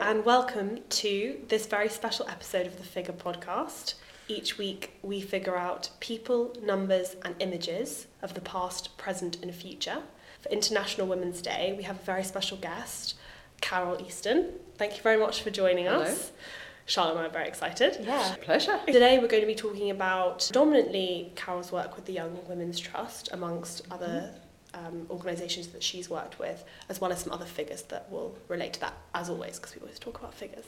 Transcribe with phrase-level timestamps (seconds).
[0.00, 3.94] And welcome to this very special episode of the Figure podcast.
[4.28, 10.02] Each week, we figure out people, numbers, and images of the past, present, and future.
[10.40, 13.16] For International Women's Day, we have a very special guest,
[13.60, 14.52] Carole Easton.
[14.76, 16.02] Thank you very much for joining Hello.
[16.02, 16.30] us.
[16.86, 17.98] Charlotte and I are very excited.
[18.00, 18.36] Yeah.
[18.40, 18.80] Pleasure.
[18.86, 23.30] Today, we're going to be talking about predominantly Carole's work with the Young Women's Trust,
[23.32, 24.47] amongst other mm-hmm.
[24.74, 28.74] Um, organisations that she's worked with, as well as some other figures that will relate
[28.74, 30.64] to that, as always, because we always talk about figures.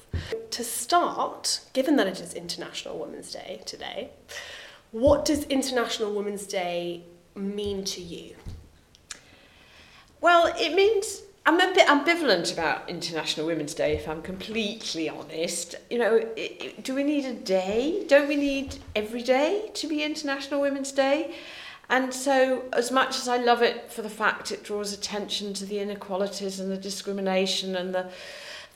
[0.51, 4.11] To start, given that it is International Women's Day today,
[4.93, 8.35] what does International Women's Day mean to you?
[10.21, 15.75] Well, it means I'm a bit ambivalent about International Women's Day, if I'm completely honest.
[15.89, 18.05] You know, i i do we need a day?
[18.07, 21.35] Don't we need every day to be International Women's Day?
[21.91, 25.67] And so, as much as I love it for the fact it draws attention to
[25.67, 28.09] the inequalities and the discrimination and the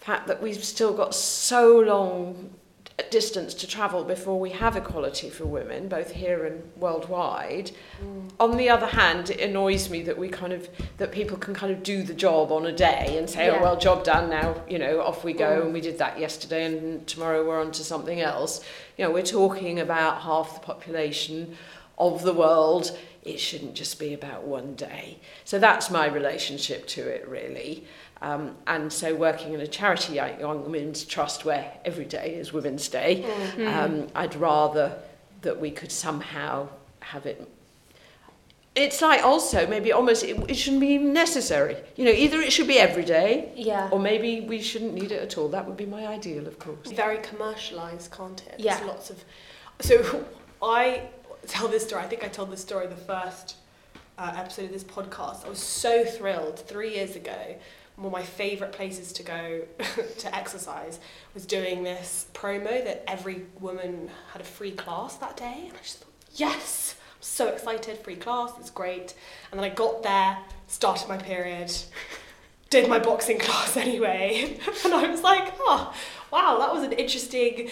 [0.01, 2.51] fact that we've still got so long
[2.99, 7.73] a distance to travel before we have equality for women, both here and worldwide.
[8.01, 8.31] Mm.
[8.39, 10.69] On the other hand, it annoys me that we kind of
[10.99, 13.59] that people can kind of do the job on a day and say, oh, yeah.
[13.59, 14.31] "Oh well, job done.
[14.31, 15.65] Now you know, off we go." Mm.
[15.65, 18.65] And we did that yesterday, and tomorrow we're on to something else.
[18.97, 21.57] You know, we're talking about half the population
[21.99, 22.97] of the world.
[23.23, 25.19] It shouldn't just be about one day.
[25.45, 27.85] So that's my relationship to it, really.
[28.21, 32.53] Um, and so, working in a charity, like Young Women's Trust, where every day is
[32.53, 33.25] Women's Day,
[33.67, 34.97] um, I'd rather
[35.43, 36.69] that we could somehow
[37.01, 37.47] have it.
[38.75, 41.77] It's like also maybe almost it, it shouldn't be necessary.
[41.97, 43.89] You know, either it should be every day, Yeah.
[43.93, 45.49] or maybe we shouldn't need it at all.
[45.49, 46.91] That would be my ideal, of course.
[46.91, 48.57] Very commercialised, can't it?
[48.59, 48.77] Yeah.
[48.77, 49.25] There's lots of.
[49.81, 50.25] So
[50.63, 51.03] I
[51.47, 52.03] tell this story.
[52.03, 53.57] I think I told this story the first
[54.19, 55.45] uh, episode of this podcast.
[55.45, 57.57] I was so thrilled three years ago.
[57.97, 59.63] One of my favourite places to go
[60.19, 60.99] to exercise
[61.33, 65.83] was doing this promo that every woman had a free class that day, and I
[65.83, 69.15] just thought, yes, I'm so excited, free class, it's great.
[69.51, 71.73] And then I got there, started my period,
[72.71, 75.95] did my boxing class anyway, and I was like, oh,
[76.33, 77.71] wow, that was an interesting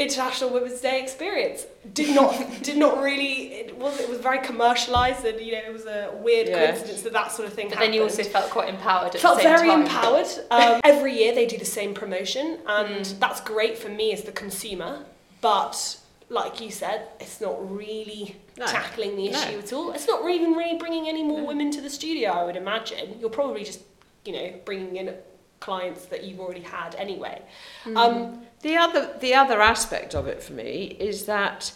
[0.00, 1.66] International Women's Day experience.
[1.94, 5.72] Did not did not really it was it was very commercialized and you know it
[5.72, 6.66] was a weird Yeah.
[6.66, 7.92] coincidence that that sort of thing But happened.
[7.92, 9.82] then you also felt quite empowered at felt the same very time.
[9.82, 10.26] empowered.
[10.50, 13.18] Um, every year they do the same promotion and Mm.
[13.20, 15.04] that's great for me as the consumer,
[15.40, 15.96] but
[16.28, 18.66] like you said, it's not really No.
[18.66, 19.38] tackling the No.
[19.38, 19.92] issue at all.
[19.92, 21.44] It's not even really bringing any more No.
[21.46, 22.30] women to the studio.
[22.30, 23.80] I would imagine you're probably just
[24.24, 25.14] you know bringing in
[25.60, 27.42] clients that you've already had anyway.
[27.84, 27.96] Mm.
[27.96, 31.72] Um, The other, the other aspect of it for me is that,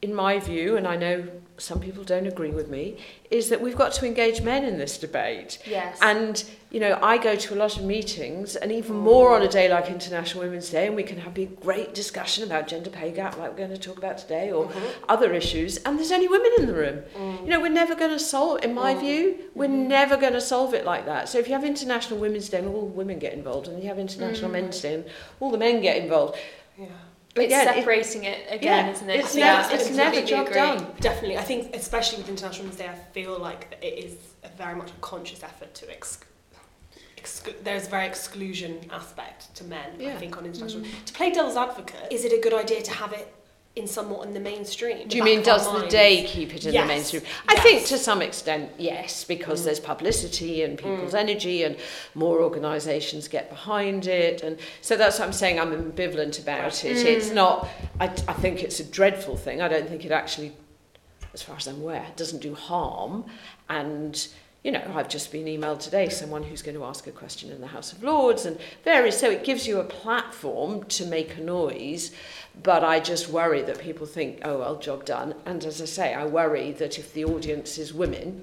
[0.00, 1.28] in my view, and I know
[1.58, 2.98] some people don't agree with me,
[3.30, 5.58] is that we've got to engage men in this debate.
[5.66, 5.98] Yes.
[6.00, 6.42] And,
[6.76, 9.66] you know, I go to a lot of meetings, and even more on a day
[9.66, 13.38] like International Women's Day, and we can have a great discussion about gender pay gap,
[13.38, 14.70] like we're going to talk about today, or
[15.08, 16.98] other issues, and there's only women in the room.
[17.44, 19.00] You know, we're never going to solve, in my Mm.
[19.00, 21.30] view, we're never going to solve it like that.
[21.30, 23.98] So if you have International Women's Day and all women get involved, and you have
[23.98, 24.52] International Mm.
[24.52, 25.04] Men's Day and
[25.40, 26.36] all the men get involved,
[26.78, 26.88] yeah.
[27.36, 29.20] it's again, separating it, again, yeah, isn't it?
[29.20, 30.56] it's Yeah, never- I it's never job agree.
[30.60, 30.86] done.
[31.00, 34.12] Definitely, I think especially with International Women's Day, I feel like it is
[34.44, 36.18] a very much a conscious effort to ex-
[37.16, 39.90] exclu- there's a very exclusion aspect to men.
[40.00, 40.84] I think on international.
[40.84, 41.04] Mm.
[41.06, 43.32] To play devil's advocate, is it a good idea to have it
[43.74, 45.06] in somewhat in the mainstream?
[45.06, 47.22] Do you mean does the day keep it in Yes, the mainstream?
[47.46, 49.64] I think to some extent, yes, because Mm.
[49.66, 51.18] there's publicity and people's Mm.
[51.18, 51.76] energy and
[52.14, 54.42] more organisations get behind it.
[54.42, 56.96] And so that's what I'm saying, I'm ambivalent about it.
[56.96, 57.04] Mm.
[57.04, 57.68] It's not,
[58.00, 59.60] I, I think it's a dreadful thing.
[59.60, 60.52] I don't think it actually,
[61.34, 63.26] as far as I'm aware, doesn't do harm.
[63.68, 64.26] And,
[64.66, 67.60] you know, I've just been emailed today, someone who's going to ask a question in
[67.60, 71.40] the House of Lords and various, so it gives you a platform to make a
[71.40, 72.10] noise.
[72.64, 75.36] But I just worry that people think, oh, well, job done.
[75.44, 78.42] And as I say, I worry that if the audience is women,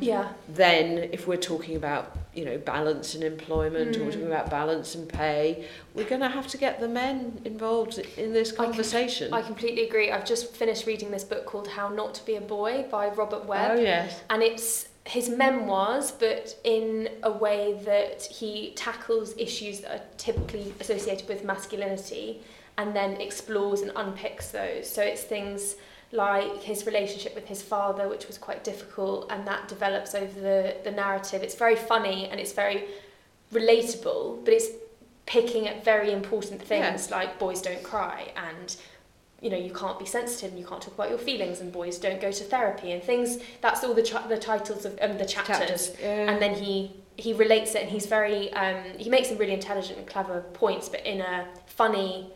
[0.00, 0.30] Yeah.
[0.48, 4.04] then if we're talking about, you know, balance in employment or Mm.
[4.12, 8.32] talking about balance in pay, we're going to have to get the men involved in
[8.32, 9.32] this com- conversation.
[9.32, 10.10] I completely agree.
[10.10, 13.44] I've just finished reading this book called How Not to Be a Boy by Robert
[13.44, 13.72] Webb.
[13.78, 14.18] oh, yes.
[14.30, 20.72] and it's his memoirs, but in a way that he tackles issues that are typically
[20.80, 22.42] associated with masculinity
[22.78, 24.88] and then explores and unpicks those.
[24.88, 25.76] So it's things
[26.12, 30.76] like his relationship with his father, which was quite difficult, and that develops over the,
[30.84, 31.42] the narrative.
[31.42, 32.84] It's very funny and it's very
[33.52, 34.68] relatable, but it's
[35.26, 38.76] picking at very important things like boys don't cry and
[39.40, 41.98] you know you can't be sensitive and you can't talk about your feelings and boys
[41.98, 45.24] don't go to therapy and things that's all the ch- the titles of um, the
[45.24, 46.30] chapters Yeah.
[46.30, 49.98] and then he he relates it and he's very um, he makes some really intelligent
[49.98, 52.32] and clever points but in a funny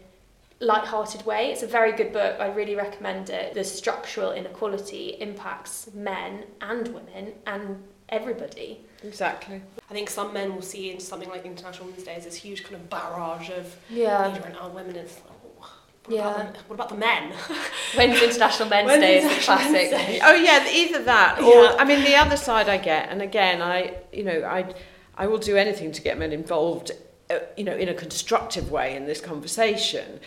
[0.61, 5.89] light-hearted way it's a very good book i really recommend it the structural inequality impacts
[5.95, 9.61] men and women and everybody Exactly.
[9.91, 12.63] I think some men will see in something like International Women's Day as this huge
[12.65, 14.97] kind of barrage of yeah leader and our women.
[14.97, 15.34] And it's like,
[16.07, 16.35] what, Yeah.
[16.35, 17.33] about the, what about the men?
[17.95, 20.21] when's international men's When's day is the International Men's classic Day?
[20.23, 21.77] Oh yeah, either that or Yeah.
[21.79, 24.75] I mean the other side I get, and again I you know I
[25.17, 26.91] I will do anything to get men involved,
[27.31, 30.21] uh, you know, in a constructive way in this conversation.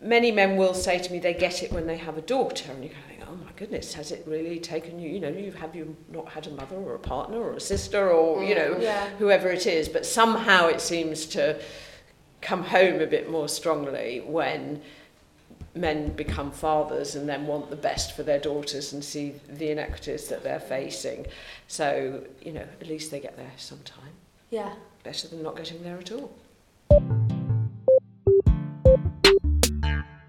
[0.00, 2.82] Many men will say to me they get it when they have a daughter, and
[2.82, 5.10] you kind of think, oh my goodness, has it really taken you?
[5.10, 8.10] You know, you have you not had a mother or a partner or a sister
[8.10, 11.60] or you know yeah whoever it is, but somehow it seems to
[12.40, 14.82] come home a bit more strongly when
[15.74, 20.28] men become fathers and then want the best for their daughters and see the inequities
[20.28, 21.26] that they're facing.
[21.68, 24.12] So, you know, at least they get there sometime.
[24.50, 27.33] yeah Better than not getting there at all.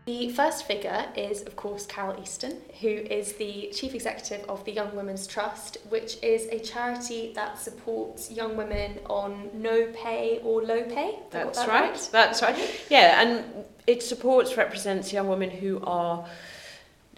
[0.05, 4.71] The first figure is, of course, Carole Easton, who is the Chief Executive of the
[4.71, 10.61] Young Women's Trust, which is a charity that supports young women on no pay or
[10.61, 11.15] low pay.
[11.31, 12.09] Have I got That's that right.
[12.11, 12.85] That's right.
[12.87, 16.27] Yeah, and it supports, represents young women who are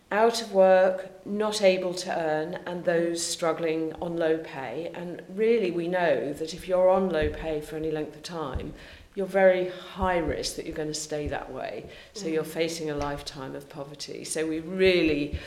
[0.09, 4.91] out of work, not able to earn, and those struggling on low pay.
[4.95, 8.73] And really, we know that if you're on low pay for any length of time,
[9.17, 11.83] you're very high risk that you're going to stay that way.
[12.13, 12.33] So mm.
[12.33, 14.23] you're facing a lifetime of poverty.
[14.23, 15.39] So we really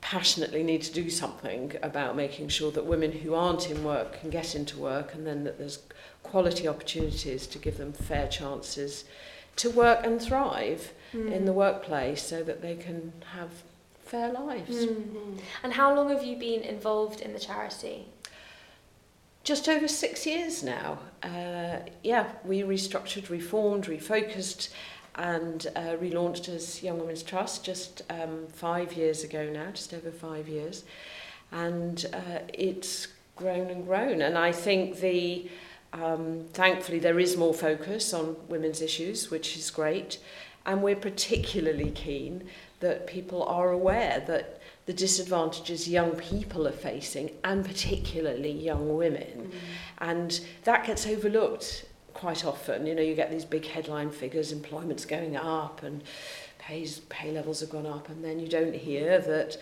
[0.00, 4.30] passionately need to do something about making sure that women who aren't in work can
[4.30, 5.80] get into work and then that there's
[6.22, 9.04] quality opportunities to give them fair chances
[9.56, 11.32] to work and thrive mm.
[11.32, 13.50] in the workplace so that they can have
[14.04, 14.86] fair lives.
[14.86, 15.38] Mm-hmm.
[15.64, 18.06] And how long have you been involved in the charity?
[19.48, 20.98] just over six years now.
[21.22, 24.68] Uh, yeah, we restructured, reformed, refocused,
[25.14, 30.10] and uh, relaunched as Young Women's Trust just um, five years ago now, just over
[30.10, 30.84] five years.
[31.50, 34.20] And uh, it's grown and grown.
[34.20, 35.48] And I think the
[35.94, 40.18] um, thankfully there is more focus on women's issues, which is great.
[40.66, 42.44] And we're particularly keen
[42.80, 44.57] that people are aware that
[44.88, 49.50] the disadvantages young people are facing, and particularly young women.
[49.50, 49.50] Mm.
[49.98, 52.86] And that gets overlooked quite often.
[52.86, 56.02] You know, you get these big headline figures, employment's going up, and
[56.58, 59.26] pays, pay levels have gone up, and then you don't hear mm.
[59.26, 59.58] that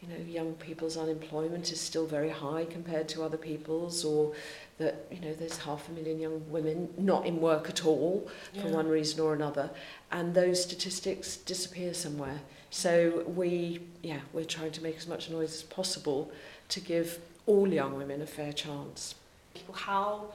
[0.00, 4.32] you know, young people's unemployment is still very high compared to other people's, or
[4.78, 8.62] that, you know, there's half a million young women not in work at all yeah.
[8.62, 9.68] for one reason or another.
[10.10, 12.40] And those statistics disappear somewhere.
[12.70, 16.30] So we, yeah, we're trying to make as much noise as possible
[16.68, 19.14] to give all young women a fair chance.
[19.54, 20.26] People, how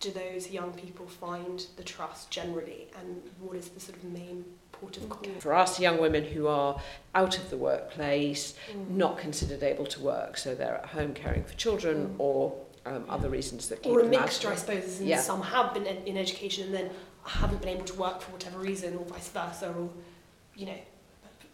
[0.00, 4.44] do those young people find the trust generally, and what is the sort of main
[4.72, 5.30] port of call?
[5.38, 6.80] For us, young women who are
[7.14, 8.90] out of the workplace, Mm.
[8.90, 12.14] not considered able to work, so they're at home caring for children Mm.
[12.20, 12.54] or
[12.86, 15.18] um, other reasons that keep or a mixture, I suppose, Yeah.
[15.20, 16.90] some have been in, in education and then
[17.24, 19.88] haven't been able to work for whatever reason, or vice versa, or
[20.54, 20.78] you know,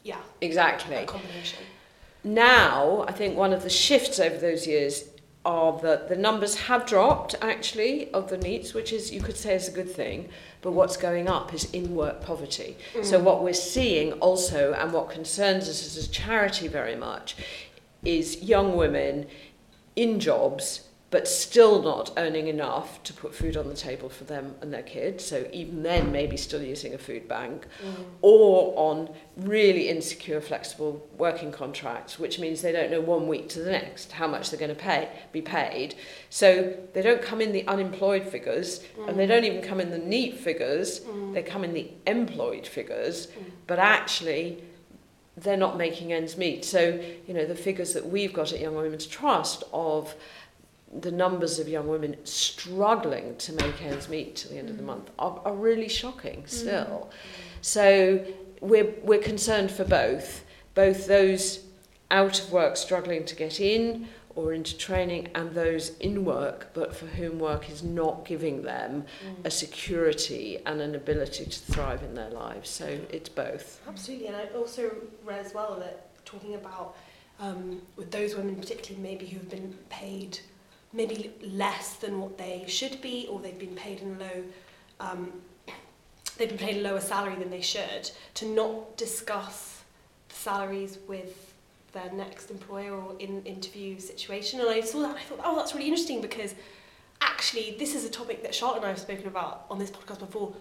[0.02, 0.97] yeah, Exactly.
[0.97, 1.64] a combination.
[2.23, 5.04] Now, I think one of the shifts over those years
[5.45, 9.54] are that the numbers have dropped actually of the NEETs, which is you could say
[9.54, 10.28] is a good thing,
[10.61, 12.76] but what's going up is in work poverty.
[12.95, 13.04] Mm.
[13.04, 17.37] So what we're seeing also, and what concerns us as a charity very much,
[18.04, 19.26] is young women
[19.97, 24.54] in jobs but still not earning enough to put food on the table for them
[24.60, 25.24] and their kids.
[25.24, 28.04] So even then, maybe still using a food bank, mm.
[28.22, 33.58] or on really insecure, flexible working contracts, which means they don't know one week to
[33.60, 35.96] the next how much they're going to pay be paid.
[36.28, 39.46] So they don't come in the unemployed figures, and they don't mm.
[39.46, 41.00] even come in the NEET figures.
[41.00, 41.34] Mm.
[41.34, 43.28] They come in the employed figures,
[43.66, 44.62] but actually
[45.36, 46.64] they're not making ends meet.
[46.64, 50.14] So, you know, the figures that we've got at Young Women's Trust of
[50.99, 54.82] the numbers of young women struggling to make ends meet to the end of the
[54.82, 54.87] mm.
[54.87, 56.49] month are, are really shocking mm.
[56.49, 57.11] still.
[57.61, 58.25] So
[58.61, 60.44] we're, we're concerned for both,
[60.75, 61.64] both those
[62.11, 66.94] out of work struggling to get in or into training and those in work but
[66.94, 69.35] for whom work is not giving them mm.
[69.44, 72.68] a security and an ability to thrive in their lives.
[72.68, 73.80] So it's both.
[73.87, 74.90] Absolutely, and I also
[75.25, 76.97] read as well that talking about
[77.38, 80.40] um, with those women, particularly maybe who've been paid
[80.92, 84.44] maybe less than what they should be, or they've been paid in low,
[84.99, 85.32] um,
[86.37, 89.82] they've been paid a lower salary than they should, to not discuss
[90.28, 91.54] the salaries with
[91.92, 94.61] their next employer or in interview situation.
[94.61, 96.54] And I saw that and I thought, oh, that's really interesting because
[97.20, 100.20] actually this is a topic that Charlotte and I have spoken about on this podcast
[100.20, 100.54] before,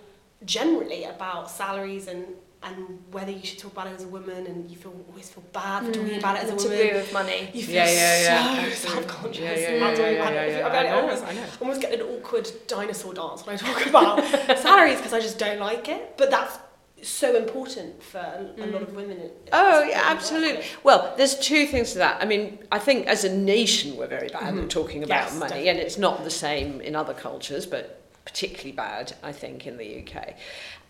[0.45, 2.25] generally about salaries and
[2.61, 5.43] and whether you should talk about it as a woman and you feel always feel
[5.53, 6.87] bad for talking about it as a Mm, the woman.
[6.87, 7.49] taboo of money.
[7.53, 8.23] You feel Yeah, yeah, yeah.
[8.43, 8.75] so absolutely.
[8.75, 10.51] self-conscious Yeah, yeah, about yeah, talking yeah, about yeah, it.
[10.59, 11.45] yeah, I, I I know, almost, I know.
[11.61, 14.23] almost get an awkward dinosaur dance when I talk about
[14.59, 16.15] salaries because I just don't like it.
[16.17, 16.57] But that's
[17.01, 19.31] so important for a, a lot of women.
[19.53, 20.05] Oh, in yeah, work.
[20.17, 20.65] absolutely.
[20.83, 22.21] Well, there's two things to that.
[22.21, 24.63] I mean, I think as a nation we're very bad Mhm.
[24.63, 25.69] at talking about Yes, money, definitely.
[25.69, 27.98] and it's not the same in other cultures, but
[28.29, 30.35] particularly bad, I think, in the UK.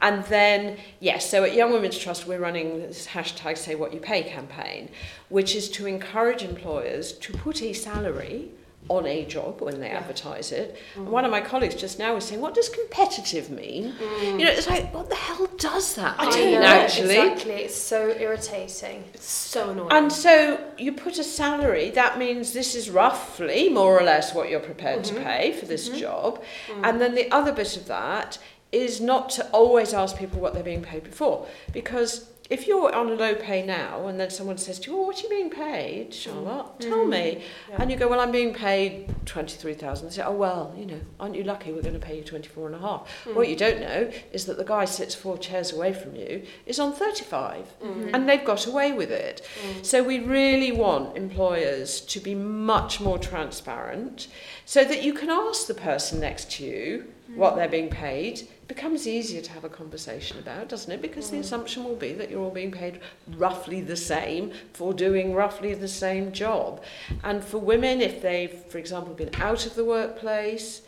[0.01, 3.99] And then, yes, so at Young Women's Trust, we're running this hashtag Say What You
[3.99, 4.89] Pay campaign,
[5.29, 8.51] which is to encourage employers to put a salary
[8.87, 9.97] on a job when they Yeah.
[9.99, 10.75] advertise it.
[10.95, 13.93] And one of my colleagues just now was saying, what does competitive mean?
[14.21, 17.17] You know, it's like, what the hell does that I mean, know, actually?
[17.17, 17.53] Exactly.
[17.65, 19.03] It's so irritating.
[19.13, 19.91] It's so annoying.
[19.91, 24.49] And so you put a salary, that means this is roughly more or less what
[24.49, 25.07] you're prepared Mhm.
[25.09, 25.97] to pay for this Mhm.
[25.99, 26.43] job.
[26.67, 26.89] Mm.
[26.89, 28.39] And then the other bit of that
[28.71, 31.45] is not to always ask people what they're being paid before.
[31.73, 35.03] Because if you're on a low pay now and then someone says to you, oh,
[35.03, 36.79] what are you being paid, Charlotte?
[36.79, 37.09] Tell Mm.
[37.09, 37.43] me.
[37.69, 37.75] Yeah.
[37.81, 40.07] And you go, well, I'm being paid 23,000.
[40.09, 42.65] They say, oh, well, you know, aren't you lucky we're going to pay you 24
[42.67, 43.07] and a half?
[43.25, 43.35] Mm.
[43.35, 46.79] What you don't know is that the guy sits four chairs away from you is
[46.79, 48.11] on 35 Mm.
[48.15, 49.41] and they've got away with it.
[49.63, 49.85] Mm.
[49.85, 54.27] So we really want employers to be much more transparent
[54.65, 58.47] so that you can ask the person next to you what they're being paid.
[58.69, 61.01] Becomes easier to have a conversation about, doesn't it?
[61.01, 61.41] Because the Mm.
[61.41, 65.87] assumption will be that you're all being paid roughly the same for doing roughly the
[65.87, 66.79] same job.
[67.23, 70.83] And for women, if they've, for example, been out of the workplace,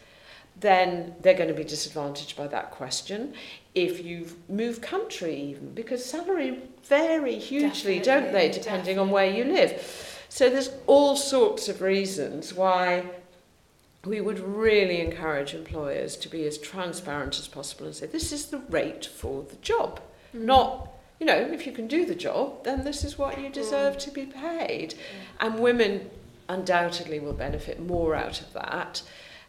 [0.60, 3.34] then they're going to be disadvantaged by that question.
[3.74, 9.26] If you've moved country, even because salary vary hugely, don't they, Definitely, depending on where
[9.26, 9.72] you live.
[10.30, 13.06] So there's all sorts of reasons why
[14.06, 18.48] we would really encourage employers to be as transparent as possible and say this is
[18.48, 20.00] the rate for the job,
[20.36, 20.42] Mm.
[20.46, 20.88] not
[21.20, 24.10] you know if you can do the job then this is what you deserve to
[24.12, 24.96] be paid,
[25.40, 26.10] and women
[26.50, 29.02] undoubtedly will benefit more out of that.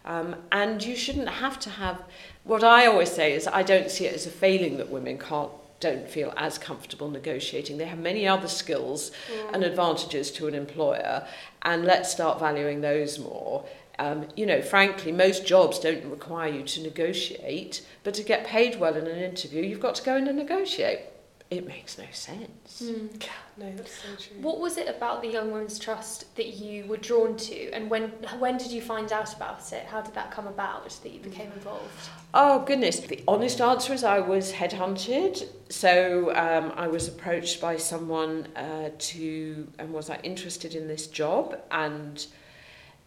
[0.05, 2.03] Um, and you shouldn't have to have
[2.45, 5.51] what I always say is I don't see it as a failing that women can't
[5.81, 7.77] don't feel as comfortable negotiating.
[7.79, 9.55] They have many other skills Mm.
[9.55, 11.27] and advantages to an employer,
[11.63, 13.65] and let's start valuing those more.
[14.03, 18.81] Um, you know, frankly, most jobs don't require you to negotiate, but to get paid
[18.81, 21.03] well in an interview, you've got to go in and negotiate.
[21.51, 22.83] It makes no sense.
[22.83, 23.23] Mm.
[23.59, 24.41] No, that's so true.
[24.41, 28.05] What was it about the Young Women's Trust that you were drawn to, and when
[28.39, 29.85] when did you find out about it?
[29.85, 32.09] How did that come about that you became involved?
[32.33, 33.01] Oh goodness!
[33.01, 35.47] The honest answer is I was headhunted.
[35.69, 41.07] So um, I was approached by someone uh, to and was I interested in this
[41.07, 42.27] job, and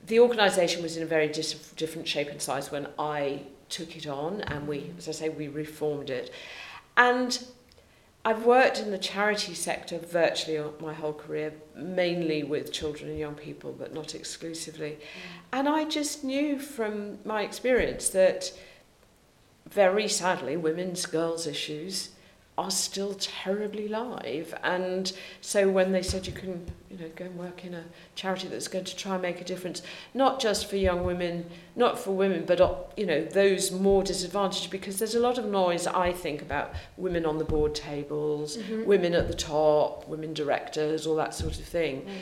[0.08, 4.08] the organisation was in a very dis- different shape and size when I took it
[4.08, 6.32] on, and we, as I say, we reformed it.
[6.98, 7.44] And
[8.24, 13.36] I've worked in the charity sector virtually my whole career, mainly with children and young
[13.36, 14.92] people, but not exclusively.
[14.92, 15.60] Mm.
[15.60, 18.52] And I just knew from my experience that
[19.70, 22.10] very sadly, women's girls' issues
[22.58, 24.54] are still terribly live.
[24.64, 27.84] And so when they said you can, you know, go and work in a
[28.16, 29.82] charity that's going to try and make a difference,
[30.14, 34.72] not just for young women, not for women, but, uh, you know, those more disadvantaged,
[34.72, 38.86] because there's a lot of noise, I think, about women on the board tables, mm-hmm.
[38.86, 42.02] women at the top, women directors, all that sort of thing.
[42.02, 42.20] Mm-hmm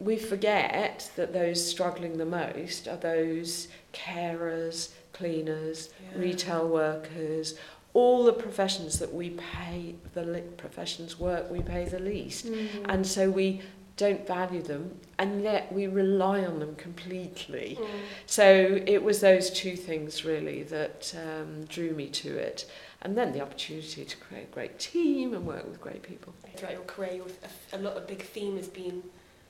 [0.00, 6.18] we forget that those struggling the most are those carers, cleaners, yeah.
[6.18, 7.54] retail workers,
[7.92, 12.68] all the professions that we pay the li- professions work we pay the least, Mm.
[12.88, 13.62] and so we
[13.96, 17.76] don't value them, and yet we rely on them completely.
[17.78, 17.86] Mm.
[18.26, 22.70] So it was those two things really that um, drew me to it,
[23.02, 26.32] and then the opportunity to create a great team and work with great people.
[26.56, 27.26] Throughout your career, your-
[27.72, 29.02] a, a lot of big theme has been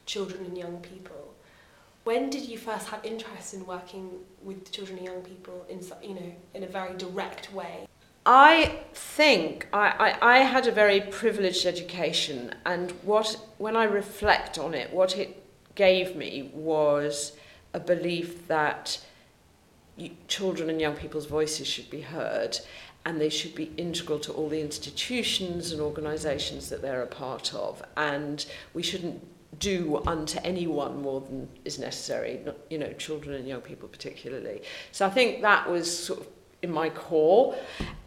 [0.07, 1.35] children and young people.
[2.05, 6.15] When did you first have interest in working with children and young people in you
[6.15, 7.87] know in a very direct way?
[8.27, 14.59] I think I, I, I had a very privileged education, and what when I reflect
[14.59, 15.43] on it, what it
[15.75, 17.33] gave me was
[17.73, 19.01] a belief that
[20.29, 22.59] children and young people's voices should be heard,
[23.07, 27.55] and they should be integral to all the institutions and organisations that they're a part
[27.55, 29.27] of, and we shouldn't
[29.59, 34.63] do unto anyone more than is necessary, you know, children and young people particularly.
[34.93, 36.27] So I think that was sort of
[36.63, 37.57] in my core.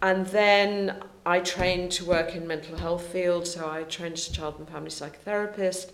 [0.02, 4.34] And then I trained to work in mental health field, so I trained as a
[4.34, 5.92] child and family psychotherapist.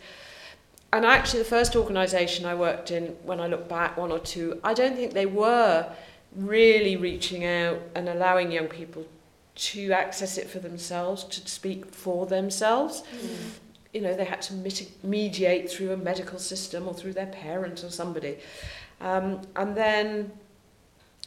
[0.92, 4.60] And actually, the first organisation I worked in, when I look back, one or two,
[4.64, 5.92] I don't think they were
[6.36, 9.06] really reaching out and allowing young people
[9.56, 13.04] to access it for themselves, to speak for themselves.
[13.14, 13.38] Mm.
[13.94, 14.54] You know, they had to
[15.04, 18.38] mediate through a medical system or through their parents or somebody.
[19.02, 20.32] Um, and then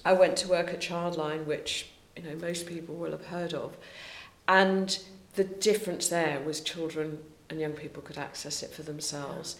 [0.04, 3.76] I went to work at Childline, which you know most people will have heard of,
[4.48, 4.98] and
[5.34, 7.18] the difference there was children
[7.48, 9.56] and young people could access it for themselves,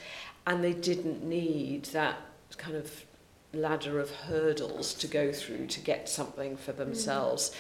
[0.47, 2.17] and they didn't need that
[2.57, 3.05] kind of
[3.55, 7.51] ladder of hurdles to go through to get something for themselves.
[7.51, 7.55] Mm.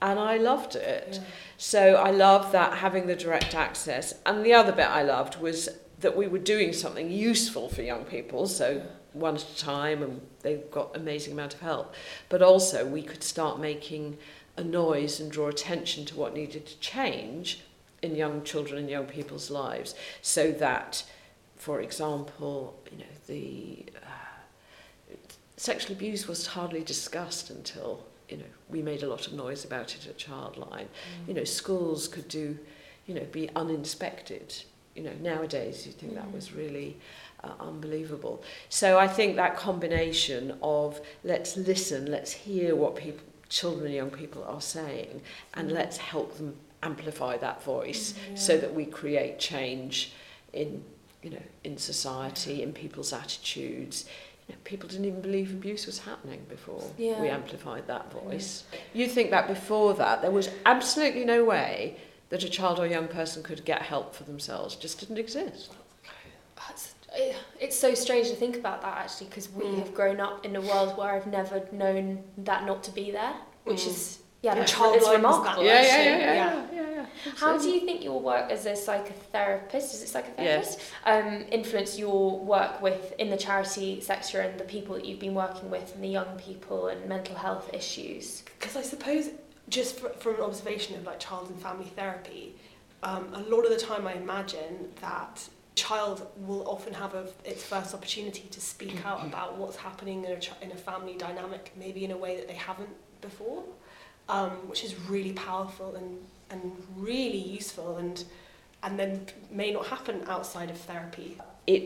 [0.00, 1.08] And I loved it.
[1.20, 1.28] Yeah.
[1.56, 4.14] So I loved that having the direct access.
[4.24, 5.68] And the other bit I loved was
[6.00, 8.46] that we were doing something useful for young people.
[8.46, 11.94] So one at a time and they got amazing amount of help.
[12.28, 14.18] But also we could start making
[14.56, 17.60] a noise and draw attention to what needed to change
[18.02, 21.04] in young children and young people's lives so that
[21.56, 25.14] for example you know the uh,
[25.56, 29.94] sexual abuse was hardly discussed until you know we made a lot of noise about
[29.94, 31.28] it at childline mm.
[31.28, 32.56] you know schools could do
[33.06, 34.54] you know be uninspected
[34.94, 36.16] you know nowadays you think mm.
[36.16, 38.42] that was really uh, uh, unbelievable.
[38.68, 44.10] So I think that combination of let's listen, let's hear what people, children and young
[44.10, 45.22] people are saying,
[45.54, 45.74] and mm.
[45.74, 48.36] let's help them amplify that voice mm, yeah.
[48.36, 50.12] so that we create change
[50.52, 50.84] in
[51.22, 54.04] you know in society in people's attitudes
[54.46, 57.20] you know, people didn't even believe abuse was happening before yeah.
[57.20, 58.78] we amplified that voice yeah.
[58.94, 61.96] you think that before that there was absolutely no way
[62.30, 65.72] that a child or young person could get help for themselves just didn't exist
[67.10, 69.78] That's it's so strange to think about that actually because we mm.
[69.78, 73.34] have grown up in a world where I've never known that not to be there,
[73.64, 73.88] which mm.
[73.88, 75.64] is yeah, it's remarkable.
[75.64, 77.06] Yeah, yeah, yeah, yeah, yeah, yeah, yeah.
[77.36, 80.92] How do you think your work as a psychotherapist, is it psychotherapist, yes.
[81.06, 85.34] um, influence your work with in the charity sector and the people that you've been
[85.34, 88.44] working with and the young people and mental health issues?
[88.58, 89.30] Because I suppose
[89.68, 92.54] just for, from an observation of like child and family therapy,
[93.02, 95.48] um, a lot of the time I imagine that
[95.86, 99.10] child will often have a, its first opportunity to speak mm-hmm.
[99.10, 102.46] out about what's happening in a, in a family dynamic, maybe in a way that
[102.50, 103.62] they haven't before,
[104.28, 106.10] um, which is really powerful and,
[106.52, 106.62] and
[106.96, 108.24] really useful and,
[108.82, 109.10] and then
[109.50, 111.30] may not happen outside of therapy.
[111.66, 111.82] It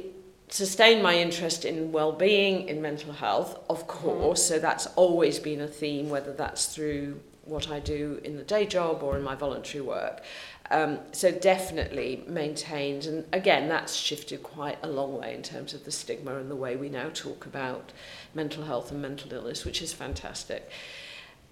[0.48, 4.48] sustained my interest in well-being, in mental health, of course, mm.
[4.48, 8.66] so that's always been a theme, whether that's through what I do in the day
[8.66, 10.22] job or in my voluntary work.
[10.72, 15.84] Um, so definitely maintained, and again, that's shifted quite a long way in terms of
[15.84, 17.92] the stigma and the way we now talk about
[18.32, 20.70] mental health and mental illness, which is fantastic.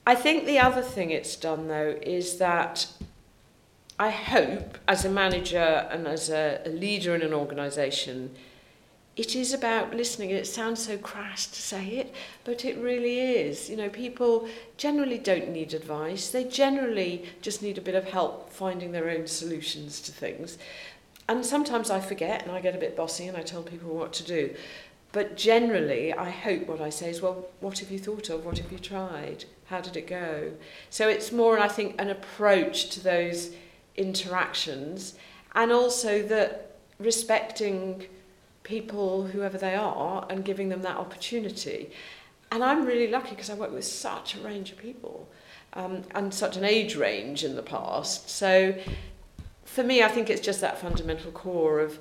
[0.06, 2.86] I think the other thing it's done though is that
[3.98, 8.34] I hope, as a manager and as a, a leader in an organisation,
[9.20, 10.30] it is about listening.
[10.30, 13.68] It sounds so crass to say it, but it really is.
[13.68, 16.30] You know, people generally don't need advice.
[16.30, 20.56] They generally just need a bit of help finding their own solutions to things.
[21.28, 24.14] And sometimes I forget and I get a bit bossy and I tell people what
[24.14, 24.54] to do.
[25.12, 28.46] But generally, I hope what I say is, well, what have you thought of?
[28.46, 29.44] What have you tried?
[29.66, 30.52] How did it go?
[30.88, 33.50] So it's more, I think, an approach to those
[33.96, 35.14] interactions
[35.54, 38.06] and also that respecting
[38.70, 41.90] people, whoever they are, and giving them that opportunity.
[42.52, 45.28] And I'm really lucky because I work with such a range of people
[45.72, 48.30] um, and such an age range in the past.
[48.30, 48.74] So
[49.64, 51.98] for me, I think it's just that fundamental core of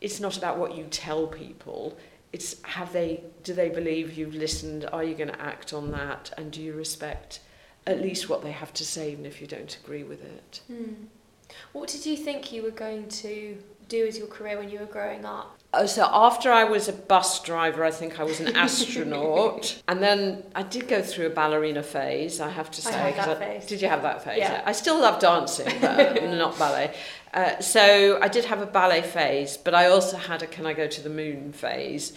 [0.00, 1.98] it's not about what you tell people.
[2.32, 4.88] It's have they do they believe you've listened?
[4.92, 6.32] Are you going to act on that?
[6.36, 7.40] And do you respect
[7.86, 10.60] at least what they have to say, even if you don't agree with it?
[10.70, 10.94] Mm.
[11.72, 14.86] What did you think you were going to do as your career when you were
[14.86, 15.58] growing up?
[15.76, 20.02] Oh, so after I was a bus driver, I think I was an astronaut, and
[20.02, 22.40] then I did go through a ballerina phase.
[22.40, 24.38] I have to say, I I, did you have that phase?
[24.38, 24.62] Yeah.
[24.64, 26.94] I still love dancing, but not ballet.
[27.32, 30.72] Uh, so I did have a ballet phase, but I also had a "Can I
[30.72, 32.12] go to the moon?" phase.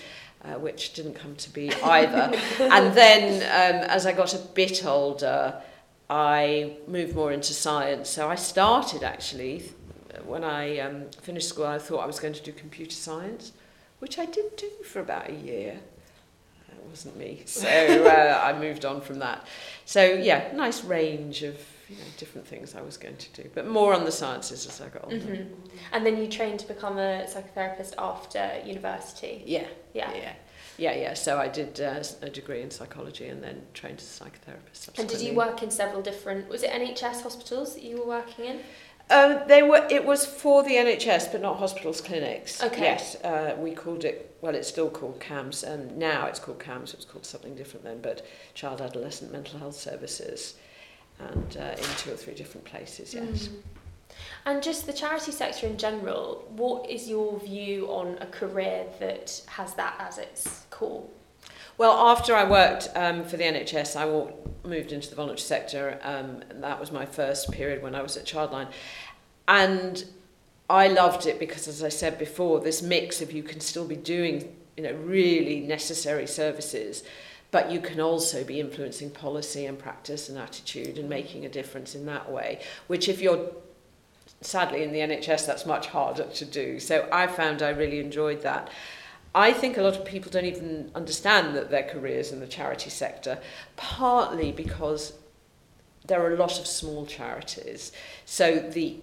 [0.46, 2.32] Uh, which didn't come to be either.
[2.60, 5.62] and then, um, as I got a bit older,
[6.10, 8.08] I moved more into science.
[8.10, 9.72] So I started actually
[10.26, 13.52] when I um, finished school, I thought I was going to do computer science,
[14.00, 15.80] which I did do for about a year.
[16.70, 19.46] It wasn't me, so uh, I moved on from that.
[19.86, 23.68] So yeah, nice range of you know, different things I was going to do, but
[23.68, 25.18] more on the sciences as I got older.
[25.18, 25.54] Mm-hmm.
[25.94, 29.44] And then you trained to become a psychotherapist after university.
[29.46, 30.34] Yeah, yeah, yeah.
[30.78, 31.14] Yeah, yeah.
[31.16, 35.00] So I did uh, a degree in psychology and then trained as a psychotherapist.
[35.00, 36.48] And did you work in several different?
[36.50, 38.60] Was it NHS hospitals that you were working in?
[39.10, 39.88] Um, they were.
[39.90, 42.62] It was for the NHS, but not hospitals, clinics.
[42.62, 42.82] Okay.
[42.82, 44.36] Yes, uh, we called it.
[44.42, 46.94] Well, it's still called CAMS, and now it's called CAMS.
[46.94, 50.56] It was called something different then, but Child Adolescent Mental Health Services,
[51.20, 53.14] and uh, in two or three different places.
[53.14, 53.48] Yes.
[53.48, 53.62] Mm.
[54.46, 59.42] And just the charity sector in general, what is your view on a career that
[59.48, 61.06] has that as its core?
[61.78, 66.00] Well, after I worked um, for the NHS, I walked, moved into the voluntary sector.
[66.02, 68.70] Um, and that was my first period when I was at Childline.
[69.48, 70.04] And
[70.70, 73.96] I loved it because, as I said before, this mix of you can still be
[73.96, 77.04] doing you know, really necessary services,
[77.52, 81.96] but you can also be influencing policy and practice and attitude and making a difference
[81.96, 83.52] in that way, which if you're
[84.42, 86.80] sadly in the NHS, that's much harder to do.
[86.80, 88.70] So I found I really enjoyed that.
[89.38, 92.90] I think a lot of people don't even understand that their careers in the charity
[92.90, 93.38] sector,
[93.76, 95.14] partly because
[96.08, 97.92] there are a lot of small charities.
[98.26, 98.98] So the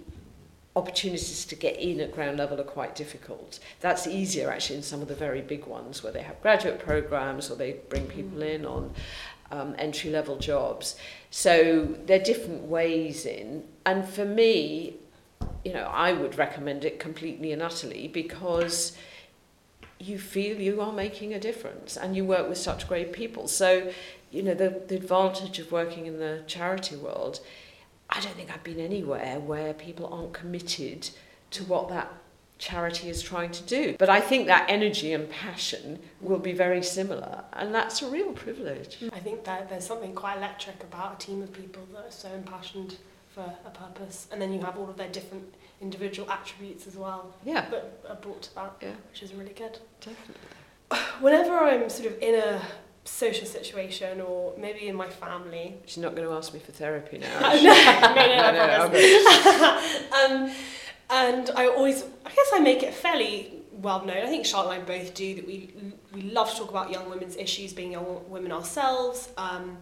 [0.74, 3.60] opportunities to get in at ground level are quite difficult.
[3.78, 7.48] That's easier actually in some of the very big ones where they have graduate programs
[7.48, 8.54] or they bring people mm.
[8.54, 8.92] in on
[9.52, 10.96] um, entry level jobs.
[11.30, 13.62] So there are different ways in.
[13.86, 14.94] And for me,
[15.64, 18.96] you know, I would recommend it completely and utterly because.
[19.98, 23.48] You feel you are making a difference and you work with such great people.
[23.48, 23.90] So,
[24.30, 27.40] you know, the, the advantage of working in the charity world,
[28.10, 31.10] I don't think I've been anywhere where people aren't committed
[31.52, 32.12] to what that
[32.58, 33.96] charity is trying to do.
[33.98, 38.32] But I think that energy and passion will be very similar, and that's a real
[38.32, 38.98] privilege.
[39.12, 42.28] I think that there's something quite electric about a team of people that are so
[42.32, 42.96] impassioned
[43.34, 47.34] for a purpose, and then you have all of their different individual attributes as well
[47.44, 48.92] Yeah, But are brought to that, Yeah.
[49.10, 49.78] which is really good.
[50.00, 50.34] definitely.
[51.20, 52.60] Whenever I'm sort of in a
[53.04, 57.18] social situation or maybe in my family, She's not going to ask me for therapy
[57.18, 57.40] now.
[57.40, 57.64] no, no, she?
[57.66, 58.88] no, I
[60.28, 60.50] no, um,
[61.10, 64.18] and I always, I guess I make it fairly well known.
[64.18, 65.46] I think Charlotte and I both do that.
[65.46, 65.74] We
[66.14, 69.78] we love to talk about young women's issues, being young women ourselves, um,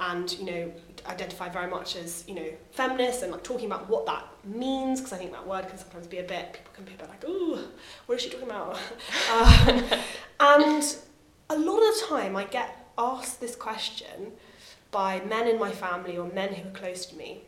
[0.00, 0.72] and you know
[1.06, 5.12] identify very much as you know feminists and like talking about what that means because
[5.12, 7.24] I think that word can sometimes be a bit people can be a bit like
[7.28, 7.58] ooh
[8.06, 8.78] what is she talking about?
[9.32, 9.84] Um,
[10.40, 10.96] and
[11.50, 14.32] a lot of the time I get asked this question
[14.90, 17.42] by men in my family or men who are close to me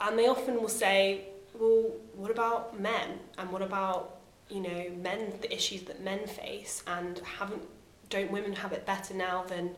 [0.00, 3.18] and they often will say well what about men?
[3.38, 6.82] And what about you know men the issues that men face?
[6.86, 7.62] And haven't
[8.10, 9.74] don't women have it better now than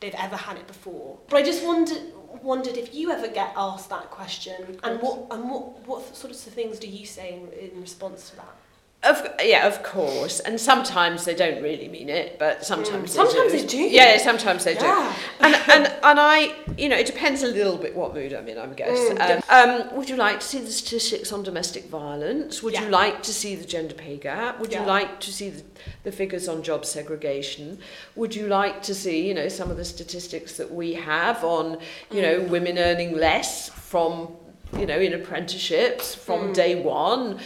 [0.00, 1.18] they've ever had it before.
[1.28, 2.02] But i just wondered
[2.42, 6.38] wondered if you ever get asked that question and what and what what sort of
[6.38, 8.56] things do you say in, in response to that
[9.02, 10.40] Of, yeah, of course.
[10.40, 13.16] And sometimes they don't really mean it, but sometimes Mm.
[13.16, 13.58] they Sometimes do.
[13.58, 13.78] they do.
[13.78, 14.84] Yeah, sometimes they do.
[14.84, 18.58] And, and, and I, you know, it depends a little bit what mood I'm in,
[18.58, 18.98] I guess.
[19.08, 22.62] Mm, um, um, would you like to see the statistics on domestic violence?
[22.62, 24.60] Would you like to see the gender pay gap?
[24.60, 25.62] Would you like to see the,
[26.04, 27.78] the figures on job segregation?
[28.16, 31.78] Would you like to see, you know, some of the statistics that we have on,
[32.10, 32.48] you know, Mm.
[32.50, 34.36] women earning less from,
[34.78, 36.54] you know, in apprenticeships from Mm.
[36.54, 37.38] day one,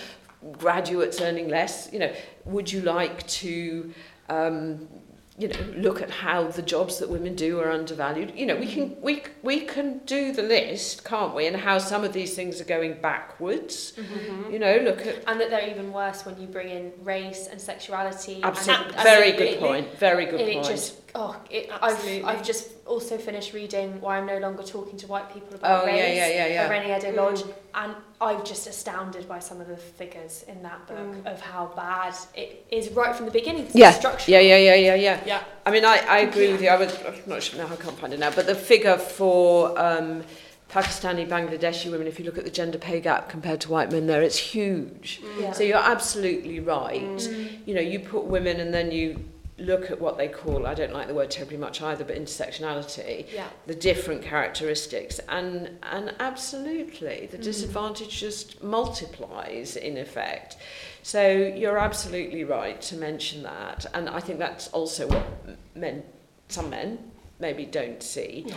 [0.53, 1.89] graduates earning less?
[1.93, 2.13] You know,
[2.45, 3.93] would you like to,
[4.29, 4.89] um,
[5.37, 8.33] you know, look at how the jobs that women do are undervalued.
[8.37, 11.49] You know, we can we we can do the list, can't we?
[11.49, 13.95] And how some of these things are going backwards.
[13.97, 14.53] Mm-hmm.
[14.53, 17.61] You know, look at And that they're even worse when you bring in race and
[17.61, 18.41] sexuality.
[18.45, 19.99] absolutely and- very good point.
[19.99, 20.67] Very good point.
[20.67, 24.97] it just oh it, I've, I've just also finished reading why I'm no longer talking
[24.99, 26.69] to white people about oh race yeah, yeah, yeah, yeah.
[26.69, 27.55] by Renee Edo Lodge Mm.
[27.75, 31.27] and I'm just astounded by some of the figures in that book Mm.
[31.33, 34.95] of how bad it is right from the beginning Yeah, structural Yeah, yeah, yeah, yeah,
[34.95, 35.21] yeah.
[35.27, 36.69] yeah I mean, I, I agree with you.
[36.69, 37.73] I was I'm not sure now.
[37.73, 38.31] I can't find it now.
[38.31, 40.23] But the figure for um,
[40.71, 44.07] Pakistani, Bangladeshi women, if you look at the gender pay gap compared to white men,
[44.07, 45.21] there it's huge.
[45.41, 45.53] Yeah.
[45.53, 47.01] So you're absolutely right.
[47.03, 47.67] Mm.
[47.67, 49.25] You know, you put women and then you
[49.65, 53.27] look at what they call, I don't like the word terribly much either, but intersectionality,
[53.33, 55.21] yeah the different characteristics.
[55.29, 57.43] And, and absolutely, the Mhm.
[57.45, 60.57] disadvantage just multiplies in effect.
[61.03, 63.87] So you're absolutely right to mention that.
[63.95, 65.27] And I think that's also what
[65.75, 66.03] men,
[66.49, 66.99] some men,
[67.41, 68.45] maybe don't see.
[68.47, 68.55] yeah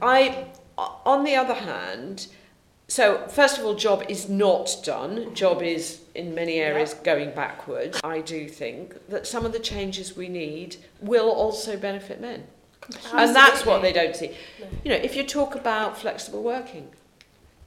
[0.00, 0.46] I,
[0.78, 2.28] on the other hand,
[2.88, 5.34] so first of all, job is not done.
[5.34, 8.00] Job is in many areas going backwards.
[8.04, 12.44] I do think that some of the changes we need will also benefit men,
[13.14, 14.32] and that's what they don't see.
[14.60, 14.66] No.
[14.84, 16.90] You know, if you talk about flexible working,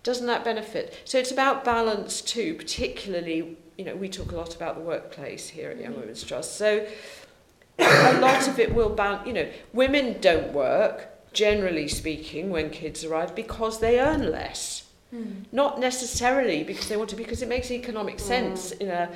[0.03, 1.01] doesn't that benefit?
[1.05, 3.57] So it's about balance too, particularly.
[3.77, 6.01] You know, we talk a lot about the workplace here at Young mm-hmm.
[6.01, 6.55] Women's Trust.
[6.57, 6.87] So
[7.79, 9.25] a lot of it will balance.
[9.27, 14.84] You know, women don't work generally speaking when kids arrive because they earn less
[15.15, 15.45] Mm.
[15.51, 19.09] Not necessarily because they want to, because it makes economic sense in a,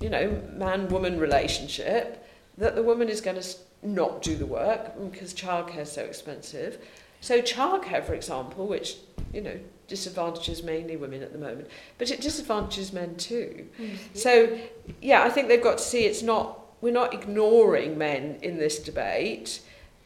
[0.00, 2.24] you know, man-woman relationship
[2.56, 3.46] that the woman is going to
[3.82, 6.78] not do the work because childcare is so expensive.
[7.20, 8.96] So childcare, for example, which
[9.32, 13.66] you know disadvantages mainly women at the moment, but it disadvantages men too.
[14.14, 14.58] So
[15.00, 18.78] yeah, I think they've got to see it's not we're not ignoring men in this
[18.78, 19.60] debate.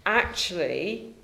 [0.07, 1.15] Actually,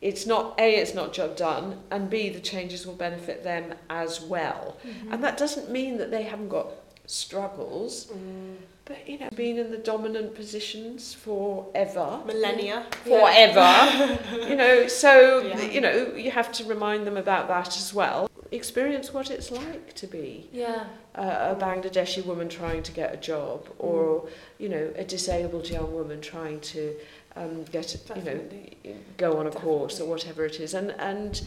[0.00, 4.20] it's not a it's not job done, and b the changes will benefit them as
[4.20, 4.76] well.
[4.86, 5.12] Mm-hmm.
[5.12, 6.68] And that doesn't mean that they haven't got
[7.06, 8.56] struggles, mm.
[8.84, 12.84] but you know, being in the dominant positions forever Millennia.
[13.04, 14.18] forever.
[14.48, 15.60] you know, so Yeah.
[15.62, 18.30] you know, you have to remind them about that as well.
[18.50, 20.84] Experience what it's like to be Yeah.
[21.14, 23.74] a, a Bangladeshi woman trying to get a job, mm.
[23.78, 24.28] or
[24.58, 26.96] you know, a disabled young woman trying to
[27.36, 30.74] um, get you know go on a course or whatever it is.
[30.74, 31.42] And and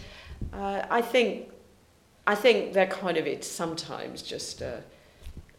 [0.54, 1.50] uh, I think
[2.28, 4.84] I think they're kind of it's sometimes just a,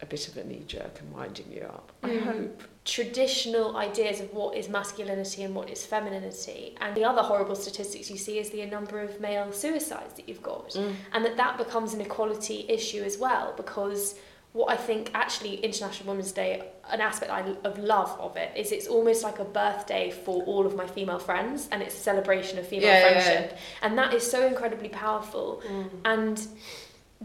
[0.01, 1.91] a bit of a knee jerk and winding you up.
[2.03, 2.23] I Mm.
[2.23, 2.63] hope.
[2.83, 6.75] traditional ideas of what is masculinity and what is femininity.
[6.81, 10.41] And the other horrible statistics you see is the number of male suicides that you've
[10.41, 10.75] got.
[11.13, 14.15] And that that becomes an equality issue as well because
[14.53, 18.71] what I think actually International Women's Day, an aspect I, of love of it is
[18.73, 22.59] it's almost like a birthday for all of my female friends and it's a celebration
[22.59, 23.21] of female Yeah, yeah, yeah.
[23.23, 23.57] friendship.
[23.81, 25.61] And that is so incredibly powerful.
[25.65, 25.89] Mm.
[26.03, 26.47] And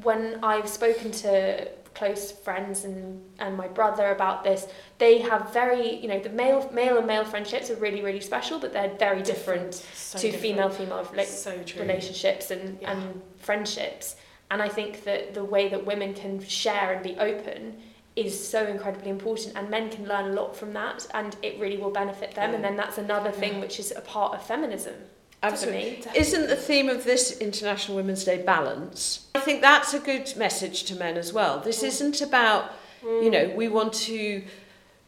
[0.03, 5.97] when I've spoken to close friends and, and my brother about this, they have very,
[5.97, 9.23] you know, the male male and male friendships are really, really special, but they're very
[9.23, 10.43] different, So to different.
[10.43, 12.93] female female like, so relationships and, Yeah.
[12.93, 14.17] and friendships.
[14.51, 17.77] And I think that the way that women can share and be open
[18.15, 21.77] is so incredibly important and men can learn a lot from that and it really
[21.77, 23.61] will benefit them and then that's another thing Yeah.
[23.61, 24.95] which is a part of feminism
[25.43, 25.81] Absolutely.
[25.83, 26.03] me.
[26.15, 29.27] Isn't the theme of this International Women's Day balance?
[29.35, 31.61] I think that's a good message to men as well.
[31.61, 31.89] This Mm.
[31.89, 34.43] isn't about, you know, we want to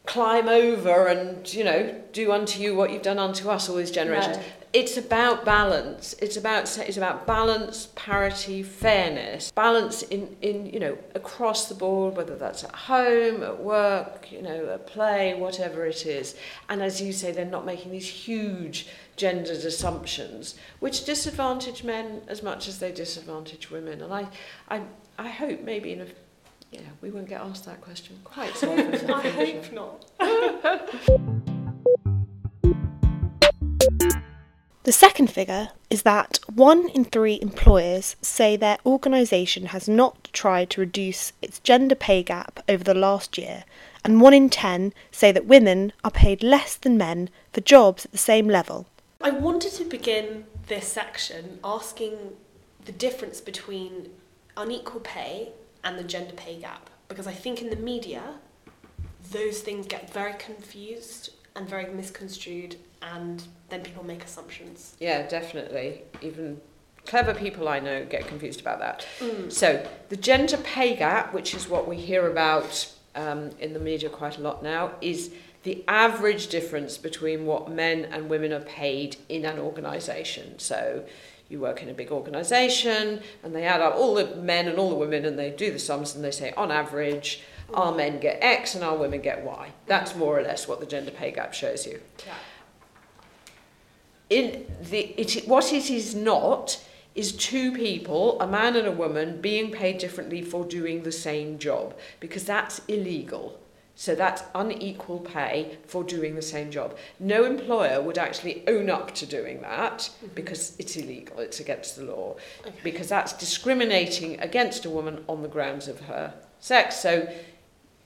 [0.05, 3.89] climb over and, you know, do unto you what you've done unto us all these
[3.91, 4.37] generations.
[4.37, 4.43] No.
[4.71, 6.13] it's about balance.
[6.21, 9.51] It's about it's about balance, parity, fairness.
[9.51, 14.41] Balance in in you know across the board, whether that's at home, at work, you
[14.41, 16.35] know, at play, whatever it is.
[16.69, 22.43] And as you say, they're not making these huge gendered assumptions, which disadvantage men as
[22.43, 24.01] much as they disadvantage women.
[24.01, 24.27] And I
[24.69, 24.83] I
[25.17, 26.07] I hope maybe in a
[26.71, 29.11] yeah, we won't get asked that question quite so often.
[29.11, 31.49] I hope not.
[34.83, 40.69] The second figure is that one in three employers say their organisation has not tried
[40.71, 43.65] to reduce its gender pay gap over the last year,
[44.05, 48.11] and one in ten say that women are paid less than men for jobs at
[48.11, 48.87] the same level.
[49.19, 52.37] I wanted to begin this section asking
[52.85, 54.11] the difference between
[54.55, 55.49] unequal pay
[55.83, 58.35] and the gender pay gap because I think in the media
[59.31, 64.95] those things get very confused and very misconstrued and then people make assumptions.
[64.99, 66.03] Yeah, definitely.
[66.21, 66.59] Even
[67.05, 69.05] clever people I know get confused about that.
[69.19, 69.51] Mm.
[69.51, 74.09] So, the gender pay gap, which is what we hear about um, in the media
[74.09, 75.31] quite a lot now, is
[75.63, 80.57] the average difference between what men and women are paid in an organisation.
[80.59, 81.03] So,
[81.49, 84.89] you work in a big organisation and they add up all the men and all
[84.89, 87.41] the women and they do the sums and they say, on average,
[87.73, 89.71] our men get X and our women get Y.
[89.85, 92.33] That's more or less what the gender pay gap shows you Yeah.
[94.29, 96.83] in the it what it is not
[97.15, 101.57] is two people, a man and a woman, being paid differently for doing the same
[101.57, 103.59] job because that's illegal.
[103.95, 106.95] So that's unequal pay for doing the same job.
[107.19, 110.27] No employer would actually own up to doing that mm-hmm.
[110.35, 112.73] because it's illegal, it's against the law, Okay.
[112.81, 116.95] because that's discriminating against a woman on the grounds of her sex.
[116.95, 117.27] So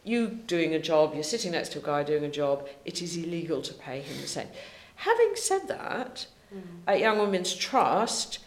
[0.03, 3.15] you doing a job, you're sitting next to a guy doing a job, it is
[3.17, 4.47] illegal to pay him the same.
[4.95, 6.61] Having said that, mm.
[6.87, 8.39] at Young Women's Trust,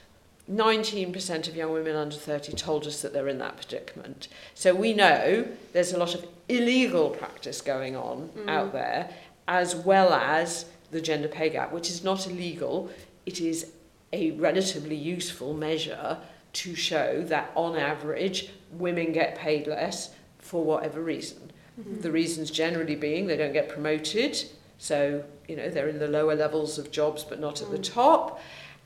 [0.51, 4.29] 19% of young women under 30 told us that they're in that predicament.
[4.55, 4.99] So we hmm.
[4.99, 8.49] know there's a lot of illegal practice going on mm.
[8.49, 9.11] out there,
[9.49, 12.91] as well as the gender pay gap, which is not illegal.
[13.25, 13.73] It is
[14.13, 16.19] a relatively useful measure
[16.53, 20.15] to show that on average women get paid less
[20.47, 21.51] for whatever reason.
[21.79, 22.01] Mm-hmm.
[22.01, 24.43] The reasons generally being they don't get promoted,
[24.79, 27.93] so you know they're in the lower levels of jobs but not at the mm.
[27.93, 28.41] top,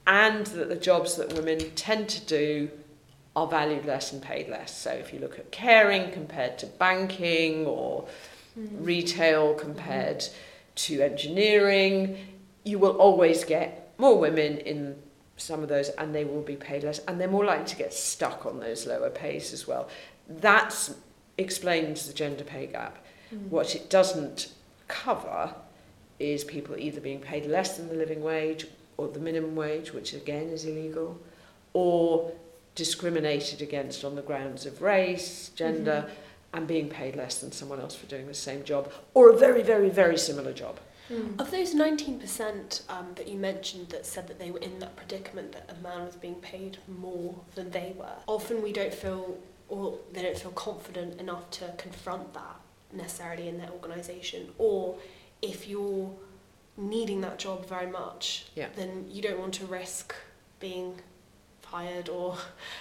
[0.06, 2.70] and that the jobs that women tend to do
[3.36, 4.76] are valued less and paid less.
[4.76, 8.08] So if you look at caring compared to banking or
[8.58, 8.84] mm-hmm.
[8.84, 10.74] retail compared mm-hmm.
[10.74, 12.18] to engineering,
[12.64, 14.96] you will always get more women in
[15.36, 17.94] some of those and they will be paid less and they're more likely to get
[17.94, 19.88] stuck on those lower pays as well.
[20.28, 20.90] That
[21.40, 23.04] explains the gender pay gap.
[23.34, 23.48] Mm.
[23.48, 24.52] What it doesn't
[24.88, 25.54] cover
[26.18, 30.12] is people either being paid less than the living wage or the minimum wage, which
[30.12, 31.18] again is illegal,
[31.72, 32.32] or
[32.74, 36.08] discriminated against on the grounds of race, gender,
[36.52, 39.62] and being paid less than someone else for doing the same job or a very,
[39.62, 40.78] very, very similar job.
[41.10, 41.40] Mm.
[41.40, 45.52] Of those 19% um, that you mentioned that said that they were in that predicament
[45.52, 49.36] that a man was being paid more than they were, often we don't feel,
[49.70, 52.56] or they don't feel confident enough to confront that
[52.92, 54.48] necessarily in their organisation.
[54.58, 54.96] Or
[55.40, 56.10] if you're
[56.76, 58.68] needing that job very much, Yeah.
[58.76, 60.14] then you don't want to risk
[60.58, 61.00] being
[61.60, 62.36] fired or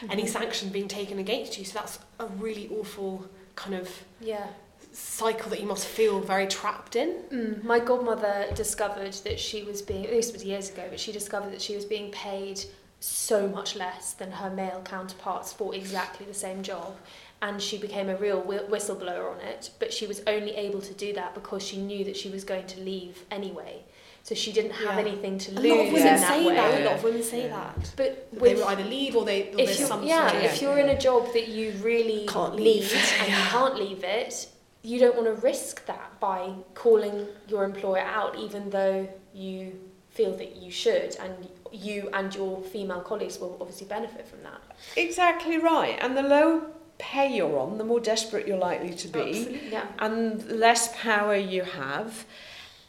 [0.09, 1.65] any sanction being taken against you.
[1.65, 3.87] So that's a really awful kind of
[4.19, 4.47] Yeah.
[4.91, 7.09] cycle that you must feel very trapped in.
[7.31, 7.63] Mm.
[7.63, 11.61] My godmother discovered that she was being, this was years ago, but she discovered that
[11.61, 12.65] she was being paid
[12.99, 16.95] so much less than her male counterparts for exactly the same job.
[17.41, 21.13] And she became a real whistleblower on it, but she was only able to do
[21.13, 23.83] that because she knew that she was going to leave anyway.
[24.23, 24.99] So she didn't have Yeah.
[25.09, 25.59] anything to lose.
[25.59, 26.55] A lose lot of women that say way.
[26.55, 26.81] that.
[26.81, 27.47] A lot of women say Yeah.
[27.77, 27.91] that.
[27.95, 30.29] But That with, they will either leave or they or if there's you, some yeah,
[30.31, 32.93] sort of if you're in a job that you really Can't need leave.
[33.21, 34.47] and you can't leave it,
[34.81, 40.35] you don't want to risk that by calling your employer out, even though you feel
[40.35, 44.61] that you should, and you and your female colleagues will obviously benefit from that.
[44.95, 45.97] Exactly right.
[46.01, 46.61] And the lower
[46.97, 49.19] pay you're on, the more desperate you're likely to be.
[49.19, 49.69] Absolutely.
[49.71, 49.85] Yeah.
[49.99, 52.25] and the less power you have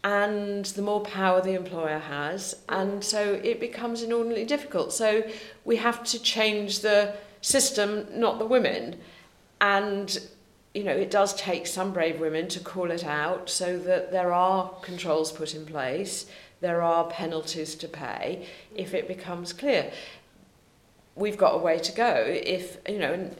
[0.03, 5.23] and the more power the employer has and so it becomes inordinately difficult so
[5.67, 8.99] we have to change the system not the women
[9.61, 10.19] and
[10.73, 14.33] you know it does take some brave women to call it out so that there
[14.33, 16.25] are controls put in place
[16.61, 19.91] there are penalties to pay if it becomes clear.
[21.17, 23.31] We've got a way to go if you know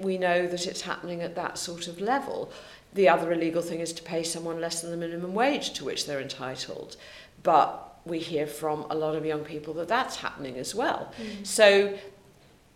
[0.00, 2.52] we know that it's happening at that sort of level.
[2.92, 6.06] The other illegal thing is to pay someone less than the minimum wage to which
[6.06, 6.96] they're entitled.
[7.42, 11.12] But we hear from a lot of young people that that's happening as well.
[11.20, 11.46] Mm.
[11.46, 11.98] So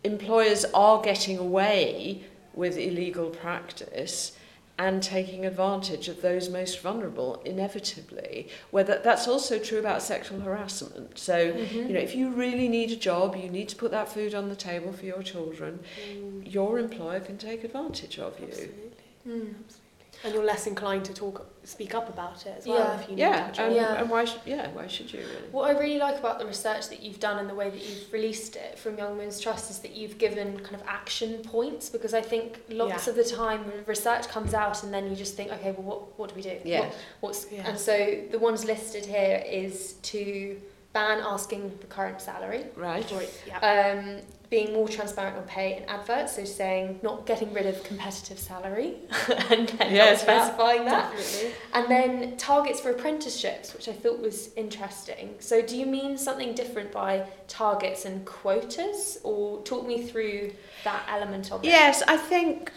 [0.04, 4.36] employers are getting away with illegal practice
[4.76, 11.16] and taking advantage of those most vulnerable inevitably whether that's also true about sexual harassment
[11.18, 11.76] so mm-hmm.
[11.76, 14.48] you know if you really need a job you need to put that food on
[14.48, 15.78] the table for your children
[16.10, 16.52] mm.
[16.52, 18.90] your employer can take advantage of you Absolutely.
[19.28, 19.54] Mm.
[19.64, 19.83] Absolutely.
[20.24, 23.00] And you're less inclined to talk, speak up about it as well Yeah.
[23.00, 23.66] if you yeah that job.
[23.66, 23.94] and, Yeah.
[24.00, 26.88] and why should yeah why should you really What I really like about the research
[26.88, 29.78] that you've done and the way that you've released it from Young Women's Trust is
[29.80, 33.10] that you've given kind of action points because I think lots Yeah.
[33.10, 36.28] of the time research comes out and then you just think, okay, well, what, what
[36.30, 36.58] do we do?
[36.64, 36.80] Yeah.
[36.80, 37.68] What, what's Yeah.
[37.68, 37.94] And so
[38.30, 40.60] the ones listed here is to
[40.94, 43.58] ban asking the current salary, right Right, yeah.
[43.58, 44.20] um,
[44.54, 48.94] being more transparent on pay and adverts, so saying not getting rid of competitive salary
[49.50, 51.10] and not specifying that.
[51.10, 51.50] Definitely.
[51.72, 55.34] And then targets for apprenticeships, which I thought was interesting.
[55.40, 60.52] So, do you mean something different by targets and quotas, or talk me through
[60.84, 61.66] that element of it?
[61.66, 62.70] Yes, I think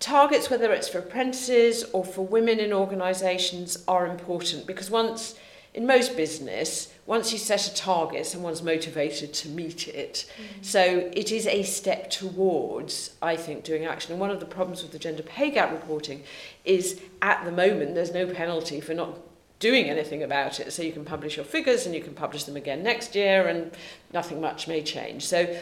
[0.00, 5.36] targets, whether it's for apprentices or for women in organisations, are important because once,
[5.74, 10.30] in most business, once you set a target, someone's motivated to meet it.
[10.32, 10.62] Mm-hmm.
[10.62, 14.12] So it is a step towards, I think, doing action.
[14.12, 16.22] And one of the problems with the gender pay gap reporting
[16.64, 19.18] is at the moment there's no penalty for not
[19.58, 20.72] doing anything about it.
[20.72, 23.72] So you can publish your figures and you can publish them again next year and
[24.12, 25.26] nothing much may change.
[25.26, 25.58] So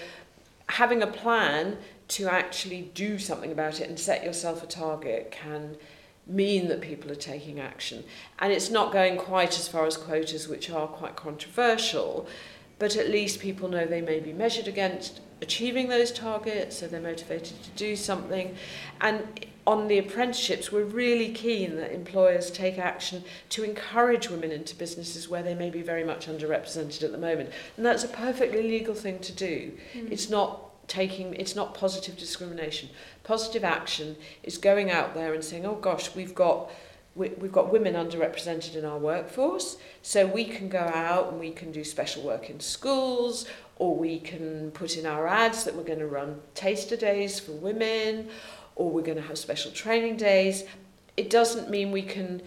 [0.68, 5.76] having a plan to actually do something about it and set yourself a target can
[6.26, 8.04] mean that people are taking action.
[8.38, 12.28] And it's not going quite as far as quotas, which are quite controversial,
[12.78, 17.00] but at least people know they may be measured against achieving those targets, so they're
[17.00, 18.54] motivated to do something.
[19.00, 24.74] And on the apprenticeships, we're really keen that employers take action to encourage women into
[24.74, 27.50] businesses where they may be very much underrepresented at the moment.
[27.76, 29.72] And that's a perfectly legal thing to do.
[29.94, 30.10] Mm.
[30.10, 32.88] It's not taking it's not positive discrimination.
[33.24, 36.70] Positive action is going out there and saying oh gosh we've got
[37.14, 41.50] we, we've got women underrepresented in our workforce so we can go out and we
[41.50, 45.82] can do special work in schools or we can put in our ads that we're
[45.82, 48.28] going to run taster days for women
[48.76, 50.64] or we're going to have special training days.
[51.16, 52.42] It doesn't mean we can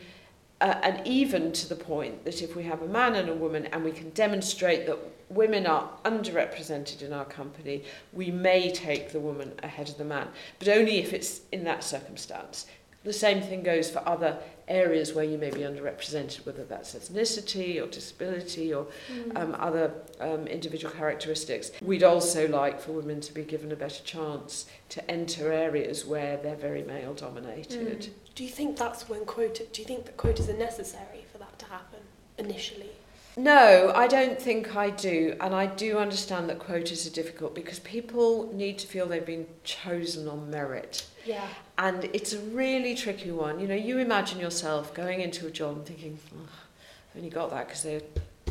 [0.61, 3.65] uh, and even to the point that if we have a man and a woman
[3.67, 4.97] and we can demonstrate that
[5.29, 10.27] women are underrepresented in our company, we may take the woman ahead of the man,
[10.59, 12.67] but only if it's in that circumstance.
[13.05, 17.81] The same thing goes for other areas where you may be underrepresented, whether that's ethnicity
[17.81, 19.37] or disability or mm.
[19.37, 21.69] um, other um, individual characteristics.
[21.83, 26.37] We'd also like for women to be given a better chance to enter areas where
[26.37, 28.01] they're very male dominated.
[28.01, 28.09] Mm.
[28.33, 31.59] Do you think that's when quota, do you think that quotas are necessary for that
[31.59, 31.99] to happen
[32.39, 32.89] initially?
[33.37, 35.35] No, I don't think I do.
[35.41, 39.47] And I do understand that quotas are difficult because people need to feel they've been
[39.63, 41.05] chosen on merit.
[41.25, 41.45] Yeah.
[41.77, 43.59] And it's a really tricky one.
[43.59, 47.49] You know, you imagine yourself going into a job and thinking, oh, I've only got
[47.49, 48.01] that because they're,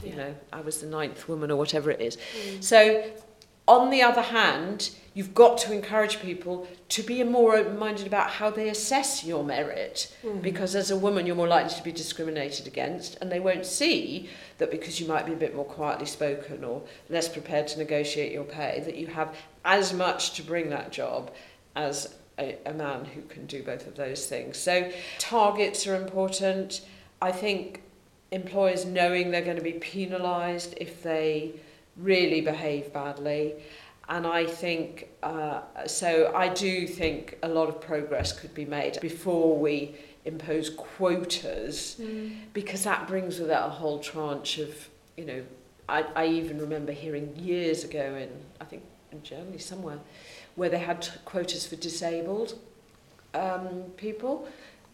[0.03, 0.17] you yeah.
[0.17, 2.17] know, I was the ninth woman or whatever it is.
[2.17, 2.63] Mm.
[2.63, 3.05] So
[3.67, 8.29] on the other hand, you've got to encourage people to be more open minded about
[8.29, 10.15] how they assess your merit.
[10.23, 10.43] Mm.
[10.43, 14.29] Because as a woman, you're more likely to be discriminated against, and they won't see
[14.59, 18.33] that because you might be a bit more quietly spoken or less prepared to negotiate
[18.33, 19.35] your pay, that you have
[19.65, 21.31] as much to bring that job
[21.75, 24.59] as a, a man who can do both of those things.
[24.59, 26.85] So, targets are important.
[27.23, 27.83] I think
[28.31, 31.55] employers knowing they're going to be penalised if they
[31.97, 33.55] really behave badly.
[34.09, 39.01] And I think, uh, so I do think a lot of progress could be made
[39.01, 42.01] before we impose quotas
[42.53, 45.43] because that brings with it a whole tranche of, you know,
[45.89, 48.31] I, I even remember hearing years ago in,
[48.61, 48.83] I think
[49.13, 49.99] in Germany somewhere,
[50.55, 52.59] where they had quotas for disabled
[53.35, 54.49] um, people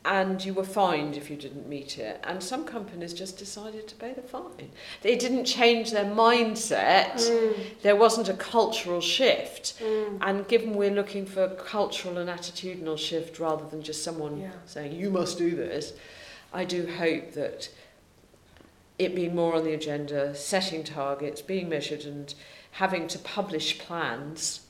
[0.05, 2.21] and you were fined if you didn't meet it.
[2.25, 4.71] And some companies just decided to pay the fine.
[5.03, 7.17] They didn't change their mindset.
[7.17, 7.55] Mm.
[7.83, 9.79] There wasn't a cultural shift.
[9.79, 10.19] Mm.
[10.23, 14.53] And given we're looking for a cultural and attitudinal shift rather than just someone yeah.
[14.65, 15.93] saying, you must do this,
[16.53, 17.69] I do hope that
[18.99, 22.35] it being more on the agenda, setting targets, being measured and
[22.73, 24.61] having to publish plans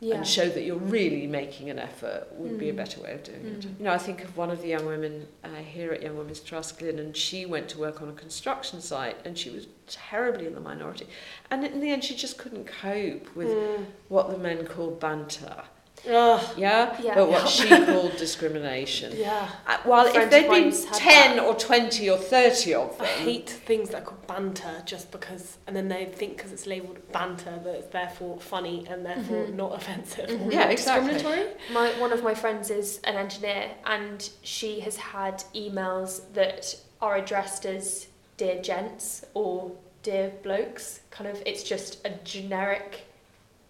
[0.00, 0.14] Yeah.
[0.16, 2.76] and show that you're really making an effort would be a Mm.
[2.76, 3.60] better way of doing it.
[3.62, 3.78] Mm.
[3.78, 6.38] You know, I think of one of the young women uh, here at Young Women's
[6.38, 10.46] Trust, Glyn, and she went to work on a construction site and she was terribly
[10.46, 11.08] in the minority.
[11.50, 13.86] And in the end, she just couldn't cope with Mm.
[14.08, 15.64] what the men called banter.
[16.06, 16.40] Ugh.
[16.56, 16.96] Yeah?
[17.02, 17.14] Yeah.
[17.14, 19.12] But what she called discrimination.
[19.16, 19.48] Yeah.
[19.66, 21.44] Uh, Well, A if there'd been 10 that.
[21.44, 25.58] or 20 or 30 of I them, hate things that are called banter just because,
[25.66, 29.54] and then they think because it's labelled banter that it's therefore funny and therefore Mhm.
[29.54, 30.52] not offensive or Mhm.
[30.52, 31.12] Yeah, not exactly.
[31.14, 31.54] discriminatory.
[31.72, 37.16] My one of my friends is an engineer, and she has had emails that are
[37.16, 39.72] addressed as "dear gents" or
[40.02, 43.04] "dear blokes." Kind of, it's just a generic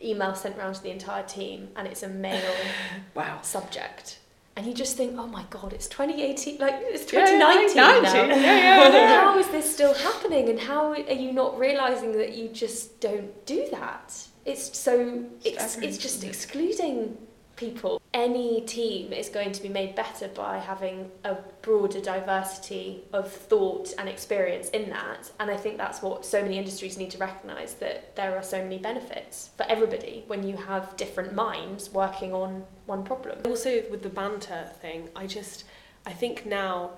[0.03, 2.55] email sent around to the entire team, and it's a male
[3.15, 3.41] wow.
[3.43, 4.19] subject.
[4.57, 8.01] And you just think, oh my god, it's 2018, like it's Yeah, 2019 now.
[8.01, 9.21] yeah, yeah, yeah.
[9.21, 10.49] how is this still happening?
[10.49, 14.17] And how are you not realizing that you just don't do that?
[14.45, 17.19] It's so it's, it's just excluding
[17.59, 18.01] people.
[18.15, 23.93] Any team is going to be made better by having a broader diversity of thought
[23.99, 25.31] and experience in that.
[25.41, 28.63] And I think that's what so many industries need to recognize that there are so
[28.63, 33.41] many benefits for everybody when you have different minds working on one problem.
[33.45, 35.65] Also, with the banter thing, I just,
[36.07, 36.93] I think now,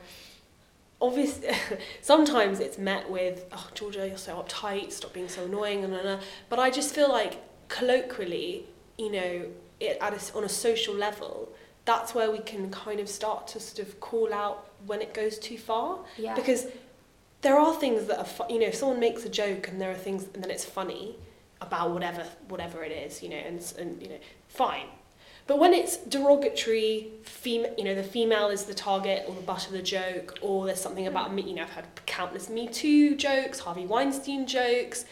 [1.00, 1.50] obviously,
[2.02, 6.20] sometimes it's met with, oh, Georgia, you're so uptight, stop being so annoying, and.
[6.48, 8.66] but I just feel like colloquially,
[8.98, 9.46] you know,
[9.80, 11.52] it, at a, on a social level,
[11.84, 15.38] that's where we can kind of start to sort of call out when it goes
[15.38, 15.98] too far.
[16.18, 16.34] Yeah.
[16.34, 16.66] Because
[17.42, 19.90] there are things that are, fu- you know, if someone makes a joke and there
[19.90, 21.16] are things, and then it's funny
[21.60, 24.18] about whatever, whatever it is, you know, and, and you know,
[24.48, 24.86] fine.
[25.46, 29.66] But when it's derogatory, fem- you know, the female is the target or the butt
[29.66, 33.16] of the joke, or there's something about me, you know, I've had countless Me Too
[33.16, 35.06] jokes, Harvey Weinstein jokes,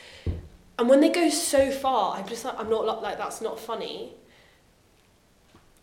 [0.79, 3.59] and when they go so far, I'm just like, I'm not like, like that's not
[3.59, 4.13] funny.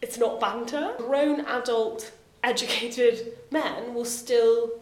[0.05, 0.93] It's not banter.
[0.97, 2.11] Grown, adult,
[2.43, 4.79] educated men will still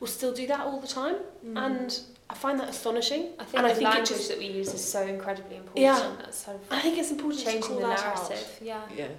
[0.00, 1.56] will still do that all the time, mm.
[1.56, 3.22] and I find that astonishing.
[3.38, 5.56] I think and the I think it language just- that we use is so incredibly
[5.56, 5.84] important.
[5.84, 6.16] Yeah.
[6.18, 8.28] That's sort of I think it's important to changing call the that out.
[8.28, 8.58] narrative.
[8.60, 8.80] Yeah.
[8.94, 9.10] Yes.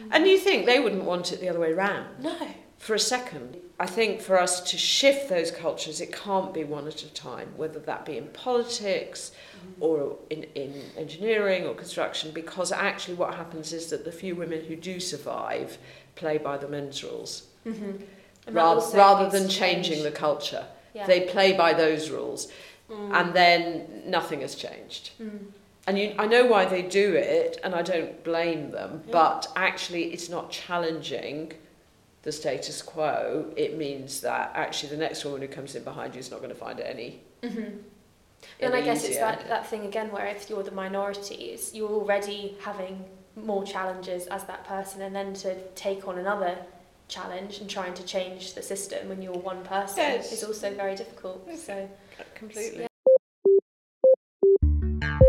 [0.00, 0.08] Mm.
[0.12, 2.06] And you think they wouldn't want it the other way round?
[2.22, 2.36] No.
[2.78, 3.56] for a second.
[3.80, 7.48] I think for us to shift those cultures, it can't be one at a time,
[7.56, 9.32] whether that be in politics
[9.80, 14.64] or in, in engineering or construction, because actually what happens is that the few women
[14.64, 15.78] who do survive
[16.14, 17.92] play by the men's rules mm-hmm.
[18.52, 20.04] rather, rather than changing change.
[20.04, 20.64] the culture.
[20.94, 21.06] Yeah.
[21.06, 22.50] They play by those rules,
[22.90, 23.12] mm.
[23.12, 25.10] and then nothing has changed.
[25.20, 25.46] Mm.
[25.86, 29.12] And you, I know why they do it, and I don't blame them, yeah.
[29.12, 31.52] but actually, it's not challenging.
[32.28, 33.46] The status quo.
[33.56, 36.50] It means that actually the next woman who comes in behind you is not going
[36.50, 37.20] to find it any.
[37.42, 37.78] Mm-hmm.
[38.60, 42.54] And I guess it's that, that thing again where if you're the minorities, you're already
[42.60, 43.02] having
[43.34, 46.58] more challenges as that person, and then to take on another
[47.08, 50.30] challenge and trying to change the system when you're one person Yes.
[50.30, 51.48] is also very difficult.
[51.56, 51.88] So
[52.34, 52.86] Completely.
[55.00, 55.28] Yeah.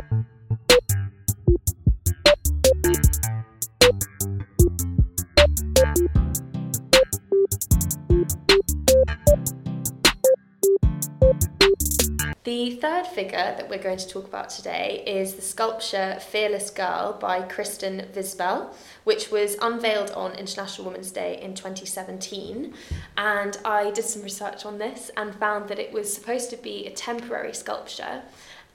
[12.60, 17.14] The third figure that we're going to talk about today is the sculpture Fearless Girl
[17.18, 18.74] by Kristen Visbal,
[19.06, 22.74] which was unveiled on International Women's Day in 2017.
[23.16, 26.86] And I did some research on this and found that it was supposed to be
[26.86, 28.24] a temporary sculpture,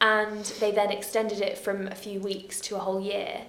[0.01, 3.43] and they then extended it from a few weeks to a whole year.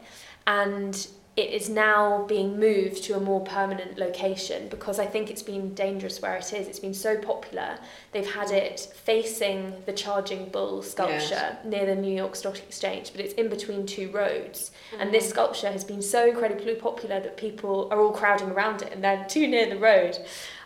[0.48, 1.08] And
[1.38, 5.74] it is now being moved to a more permanent location because I think it's been
[5.74, 6.68] dangerous where it is.
[6.68, 7.78] It's been so popular.
[8.14, 13.20] They've had it facing the Charging Bull sculpture near the New York Stock Exchange, but
[13.20, 14.72] it's in between two roads.
[14.98, 18.94] And this sculpture has been so incredibly popular that people are all crowding around it
[18.94, 20.18] and they're too near the road.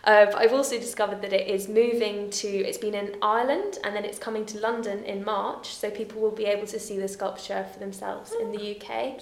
[0.04, 3.94] Uh, but I've also discovered that it is moving to, it's been in Ireland and
[3.94, 7.08] then it's coming to London in March, so people will be able to see the
[7.08, 9.20] sculpture for themselves in the UK.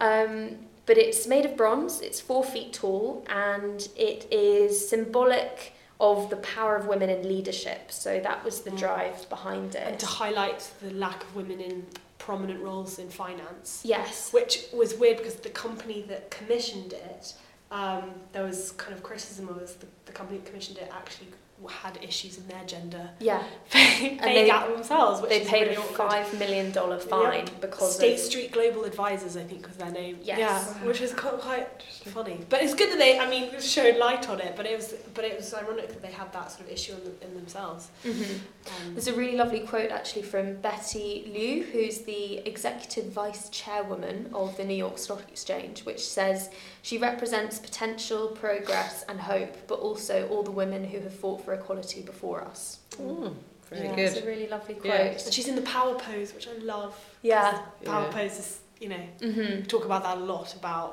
[0.00, 6.28] Um, but it's made of bronze, it's four feet tall, and it is symbolic of
[6.30, 7.90] the power of women in leadership.
[7.90, 8.78] So that was the Mm.
[8.78, 9.82] drive behind it.
[9.86, 11.86] And to highlight the lack of women in
[12.18, 14.32] prominent roles in finance, Yes.
[14.32, 17.34] which was weird because the company that commissioned it,
[17.70, 19.80] um, there was kind of criticism of.
[19.80, 21.28] The, the company that commissioned it actually
[21.70, 23.42] had issues in their gender Yeah.
[23.72, 28.14] they- gap themselves, which They is paid really a five million dollar fine because State
[28.14, 30.18] of Street Global Advisors, I think, was their name.
[30.22, 30.38] Yes.
[30.38, 32.40] Yeah, which is quite, quite funny.
[32.48, 34.54] But it's good that they, I mean, showed light on it.
[34.56, 37.28] But it was, but it was ironic that they had that sort of issue in,
[37.28, 37.88] in themselves.
[38.04, 38.38] Mhm.
[38.66, 44.30] Um, There's a really lovely quote actually from Betty Liu, who's the executive vice chairwoman
[44.34, 46.50] of the New York Stock Exchange, which says
[46.82, 51.54] she represents potential, progress, and hope, but also all the women who have fought for
[51.54, 52.80] equality before us.
[53.00, 53.32] Mm,
[53.70, 53.98] very yeah, good.
[54.00, 54.86] It's a really lovely quote.
[54.94, 55.24] Yeah.
[55.24, 56.94] and she's in the power pose, which I love.
[57.22, 57.60] Yeah.
[57.84, 58.12] Power Yeah.
[58.12, 60.90] pose is, you know, hmm talk about that a lot about,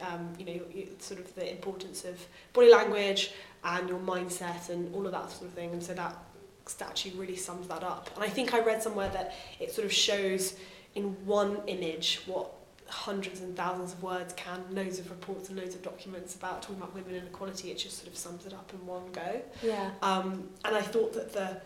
[0.00, 0.60] um, you know,
[1.00, 2.16] sort of the importance of
[2.52, 3.32] body language
[3.64, 5.70] and your mindset and all of that sort of thing.
[5.72, 6.16] And so that
[6.66, 8.10] statue really sums that up.
[8.14, 10.54] And I think I read somewhere that it sort of shows
[10.94, 12.52] in one image what
[12.88, 16.76] hundreds and thousands of words can, loads of reports and loads of documents about talking
[16.76, 17.70] about women and equality.
[17.70, 19.42] It just sort of sums it up in one go.
[19.62, 19.90] Yeah.
[20.02, 21.60] Um, and I thought that the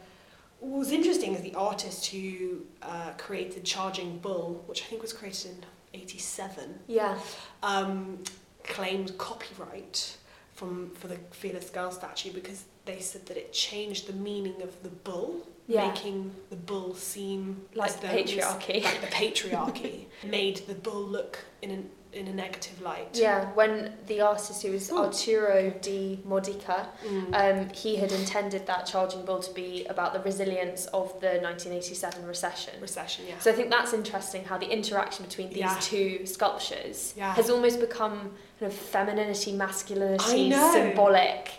[0.60, 5.12] what was interesting is the artist who uh, created Charging Bull, which I think was
[5.12, 6.80] created in '87.
[6.86, 7.18] Yeah.
[7.62, 8.18] Um,
[8.64, 10.16] claimed copyright
[10.54, 14.82] from for the Fearless Girl statue because they said that it changed the meaning of
[14.82, 15.46] the bull.
[15.70, 15.86] Yeah.
[15.88, 18.84] making the bull seem Like the though it was- patriarchy.
[18.84, 23.08] like the patriarchy made the bull look in an in a negative light.
[23.12, 24.98] Yeah, when the artist who was Ooh.
[24.98, 27.34] Arturo di Modica, Mm.
[27.40, 32.26] um, he had intended that charging bull to be about the resilience of the 1987
[32.26, 32.74] recession.
[32.80, 33.38] Recession, yeah.
[33.38, 35.78] So I think that's interesting how the interaction between these Yeah.
[35.80, 37.32] two sculptures Yeah.
[37.34, 38.16] has almost become
[38.58, 41.52] kind of femininity, masculinity, symbolic.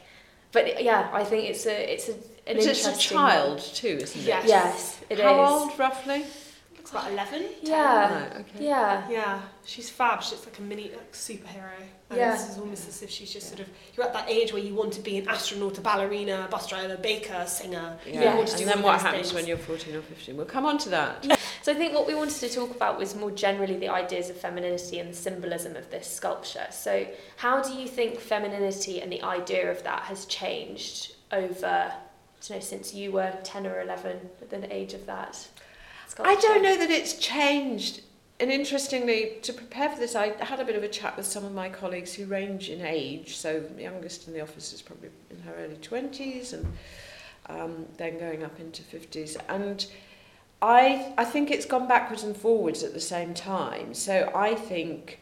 [0.52, 2.16] But yeah, I think it's a it's a
[2.52, 4.28] an But it's interesting a child too, isn't it?
[4.28, 4.48] Yes.
[4.48, 5.24] Yes, it is.
[5.24, 6.26] How old roughly?
[6.78, 7.46] Looks about 11.
[7.62, 8.14] Yeah.
[8.24, 8.66] Right, okay.
[8.66, 9.10] Yeah.
[9.10, 10.24] Yeah, she's fab.
[10.24, 11.72] She's like a mini like, superhero.
[12.10, 12.34] And Yeah.
[12.34, 14.92] It's almost as if she's just sort of, you're at that age where you want
[14.94, 17.98] to be an astronaut, a ballerina, a bus driver, baker, singer.
[18.06, 18.32] Yeah.
[18.32, 19.34] You want to do And then what happens things.
[19.34, 20.36] when you're 14 or 15?
[20.36, 21.40] We'll come on to that.
[21.62, 24.38] So I think what we wanted to talk about was more generally the ideas of
[24.38, 26.66] femininity and the symbolism of this sculpture.
[26.72, 27.06] So
[27.38, 31.94] how do you think femininity and the idea of that has changed over,
[32.48, 35.48] Don't know, since you were 10 or 11 at the age of that?
[36.20, 38.02] I don't know that it's changed.
[38.40, 41.46] And interestingly, to prepare for this, I had a bit of a chat with some
[41.46, 43.38] of my colleagues who range in age.
[43.38, 46.66] So the youngest in the office is probably in her early 20s and
[47.48, 49.38] um, then going up into 50s.
[49.48, 49.86] And
[50.62, 53.94] I, I think it's gone backwards and forwards at the same time.
[53.94, 55.20] So I think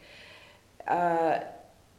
[0.88, 1.40] uh,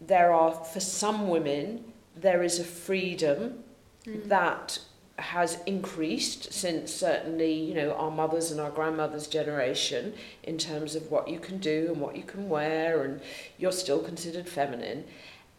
[0.02, 1.84] there are, for some women,
[2.16, 3.64] there is a freedom
[4.06, 4.30] Mm.
[4.30, 4.80] that
[5.22, 10.14] has increased since certainly you know our mothers and our grandmothers generation
[10.44, 13.22] in terms of what you can do and what you can wear and
[13.58, 15.04] you're still considered feminine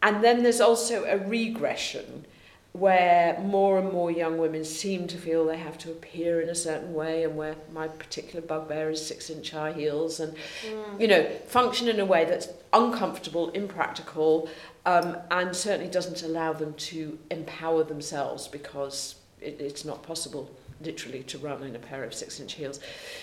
[0.01, 2.25] and then there's also a regression
[2.73, 6.55] where more and more young women seem to feel they have to appear in a
[6.55, 10.33] certain way and where my particular bugbear is six inch high heels and
[10.65, 10.99] Mm.
[10.99, 14.49] you know, function in a way that's uncomfortable, impractical,
[14.87, 20.49] um, and certainly doesn't allow them to empower themselves because it, it's not possible
[20.81, 22.79] literally to run in a pair of six inch heels.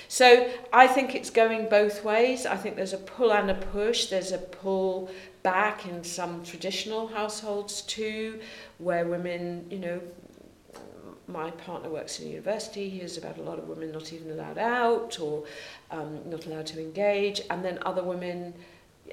[0.09, 2.47] So I think it's going both ways.
[2.47, 4.07] I think there's a pull and a push.
[4.07, 5.11] There's a pull
[5.43, 8.41] back in some traditional households too,
[8.79, 10.01] where women, you know,
[11.27, 14.31] my partner works in a university, he hears about a lot of women not even
[14.33, 15.45] allowed out or
[15.91, 18.53] um, not allowed to engage, and then other women,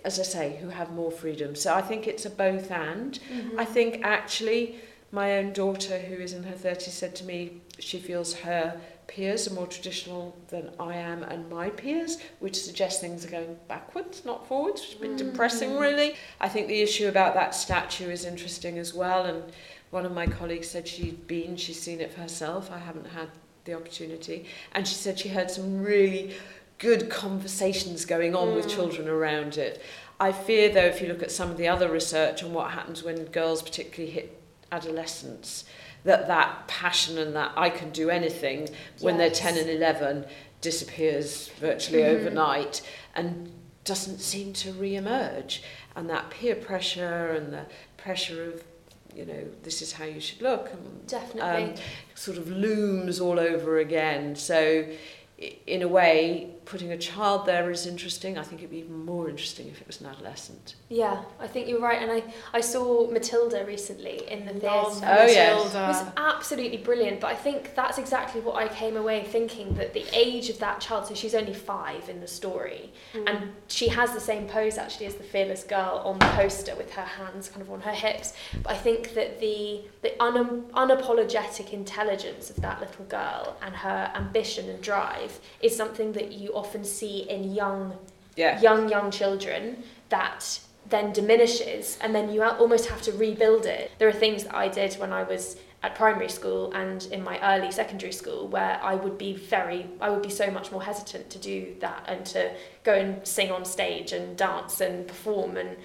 [0.04, 1.56] as I say, who have more freedom.
[1.56, 3.20] So I think it's a both and.
[3.32, 3.60] Mm-hmm.
[3.60, 4.80] I think actually
[5.12, 9.48] My own daughter, who is in her 30s, said to me she feels her peers
[9.48, 14.26] are more traditional than I am and my peers, which suggests things are going backwards,
[14.26, 15.32] not forwards, which is a bit mm.
[15.32, 16.16] depressing, really.
[16.42, 19.26] I think the issue about that statue is interesting as well.
[19.26, 19.44] And
[19.92, 22.70] one of my colleagues said she'd been, she's seen it for herself.
[22.70, 23.30] I haven't had
[23.64, 24.46] the opportunity.
[24.74, 26.36] And she said she heard some really
[26.80, 28.56] good conversations going on mm.
[28.56, 29.82] with children around it.
[30.20, 33.04] I fear, though, if you look at some of the other research on what happens
[33.04, 34.42] when girls particularly hit
[34.72, 35.66] adolescence
[36.04, 39.02] that that passion and that I can do anything yes.
[39.02, 40.26] when they're 10 and 11
[40.62, 42.08] disappears virtually mm.
[42.08, 42.82] overnight
[43.16, 43.52] and
[43.84, 45.64] doesn't seem to re-emerge
[45.96, 47.66] and that peer pressure and the
[47.98, 48.64] pressure of
[49.16, 51.76] you know this is how you should look and, definitely um,
[52.14, 54.86] sort of looms all over again so
[55.66, 58.38] in a way putting a child there is interesting.
[58.38, 60.76] I think it'd be even more interesting if it was an adolescent.
[60.90, 62.02] Yeah, I think you're right.
[62.02, 65.18] And I, I saw Matilda recently in the Love theatre.
[65.20, 65.74] Oh, yes.
[65.74, 69.94] It was absolutely brilliant, but I think that's exactly what I came away thinking that
[69.94, 73.30] the age of that child, so she's only five in the story, mm.
[73.30, 76.92] and she has the same pose actually as the fearless girl on the poster with
[76.92, 78.34] her hands kind of on her hips.
[78.62, 84.12] But I think that the the un, unapologetic intelligence of that little girl and her
[84.16, 87.82] ambition and drive is something that you often see in young
[88.36, 88.60] Yeah.
[88.62, 89.62] young young children
[90.10, 94.56] that then diminishes and then you almost have to rebuild it there are things that
[94.56, 98.80] i did when i was at primary school and in my early secondary school where
[98.92, 102.26] i would be very i would be so much more hesitant to do that and
[102.26, 102.52] to
[102.84, 105.76] go and sing on stage and dance and perform and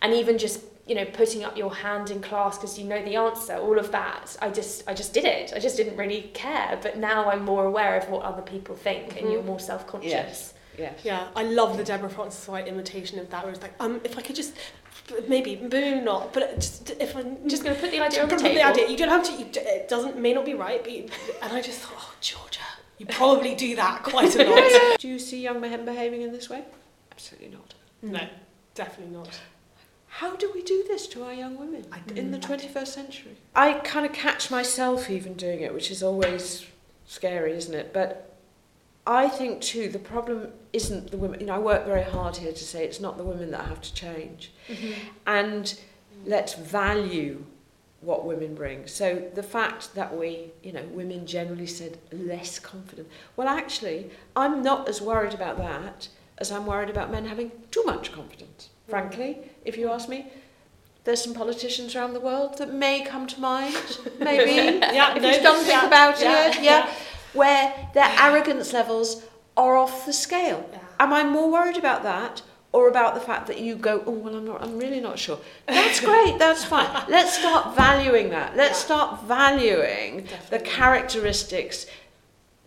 [0.00, 3.14] and even just you know putting up your hand in class because you know the
[3.14, 6.78] answer all of that i just i just did it i just didn't really care
[6.82, 10.54] but now i'm more aware of what other people think and you're more self-conscious Yes.
[10.78, 11.00] Yes.
[11.04, 14.22] Yeah, I love the Deborah Frances-White imitation of that, where it's like, um, if I
[14.22, 14.54] could just,
[15.28, 18.36] maybe, maybe not, but just if I'm just going to put the idea on the
[18.36, 19.32] put the idea, you don't have to.
[19.32, 21.08] You, it doesn't may not be right, but you,
[21.42, 22.60] and I just thought, oh, Georgia,
[22.96, 24.98] you probably do that quite a lot.
[24.98, 26.64] Do you see young men behaving in this way?
[27.12, 27.74] Absolutely not.
[28.00, 28.26] no,
[28.74, 29.38] definitely not.
[30.16, 33.36] How do we do this to our young women in the 21st century?
[33.56, 36.66] I kind of catch myself even doing it, which is always
[37.06, 37.94] scary, isn't it?
[37.94, 38.36] But
[39.06, 41.40] I think too the problem isn't the women.
[41.40, 43.80] You know, I work very hard here to say it's not the women that have
[43.80, 44.92] to change, mm-hmm.
[45.26, 45.80] and
[46.26, 47.46] let's value
[48.02, 48.86] what women bring.
[48.86, 53.08] So the fact that we, you know, women generally said less confident.
[53.34, 57.82] Well, actually, I'm not as worried about that as I'm worried about men having too
[57.84, 58.68] much confidence.
[58.88, 60.26] Frankly, if you ask me,
[61.04, 63.74] there's some politicians around the world that may come to mind,
[64.20, 64.78] maybe.
[64.78, 66.90] Yeah, if no, you don't think yeah, about yeah, it, yeah,
[67.32, 69.22] where their arrogance levels
[69.56, 70.68] are off the scale.
[70.72, 70.78] Yeah.
[71.00, 74.36] Am I more worried about that or about the fact that you go, oh well,
[74.36, 75.38] I'm not, I'm really not sure.
[75.66, 76.88] That's great, that's fine.
[77.08, 78.56] Let's start valuing that.
[78.56, 78.84] Let's Yeah.
[78.86, 81.86] start valuing the characteristics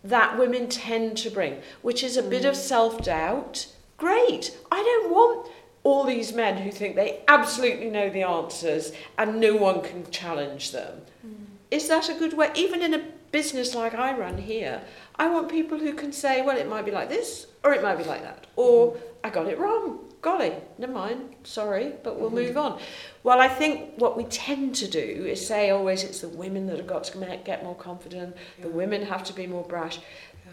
[0.03, 2.49] that women tend to bring, which is a bit Mm.
[2.49, 3.67] of self doubt.
[3.97, 4.55] Great.
[4.71, 5.49] I don't want
[5.85, 10.71] all these men who think they absolutely know the answers and no one can challenge
[10.71, 10.99] them.
[11.21, 11.45] Hmm.
[11.69, 12.51] Is that a good way?
[12.55, 14.81] Even in a business like I run here,
[15.17, 17.99] I want people who can say, well, it might be like this or it might
[17.99, 18.47] be like that.
[18.55, 18.99] Or hmm.
[19.23, 19.99] I got it wrong.
[20.21, 21.35] Golly, never mind.
[21.43, 22.65] Sorry, but we'll move hmm.
[22.65, 22.79] on.
[23.21, 26.77] Well, I think what we tend to do is say always it's the women that
[26.77, 29.99] have got to get more confident, the women have to be more brash.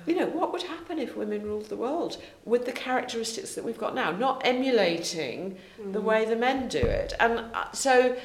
[0.07, 3.79] You know, what would happen if women ruled the world with the characteristics that we've
[3.79, 5.57] got now, not emulating
[5.93, 7.13] the way the men do it?
[7.21, 8.17] And uh, so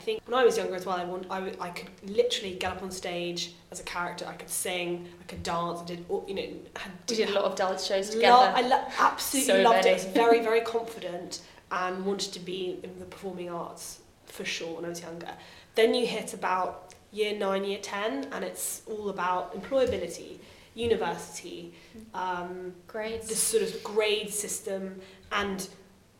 [0.00, 2.54] I think when I was younger as well, I, want, I, w- I could literally
[2.54, 4.26] get up on stage as a character.
[4.26, 7.32] I could sing, I could dance, I did, all- you know, had, We did a
[7.32, 8.52] lot of dance shows Lo- together.
[8.54, 9.88] I lo- absolutely So loved many.
[9.88, 9.90] it.
[9.90, 11.40] I was very, very confident
[11.72, 15.30] and wanted to be in the performing arts for sure when I was younger.
[15.74, 20.38] Then you hit about year nine, year ten, and it's all about employability,
[20.76, 21.72] university,
[22.14, 23.26] um, Grades.
[23.28, 25.00] this sort of grade system,
[25.32, 25.68] and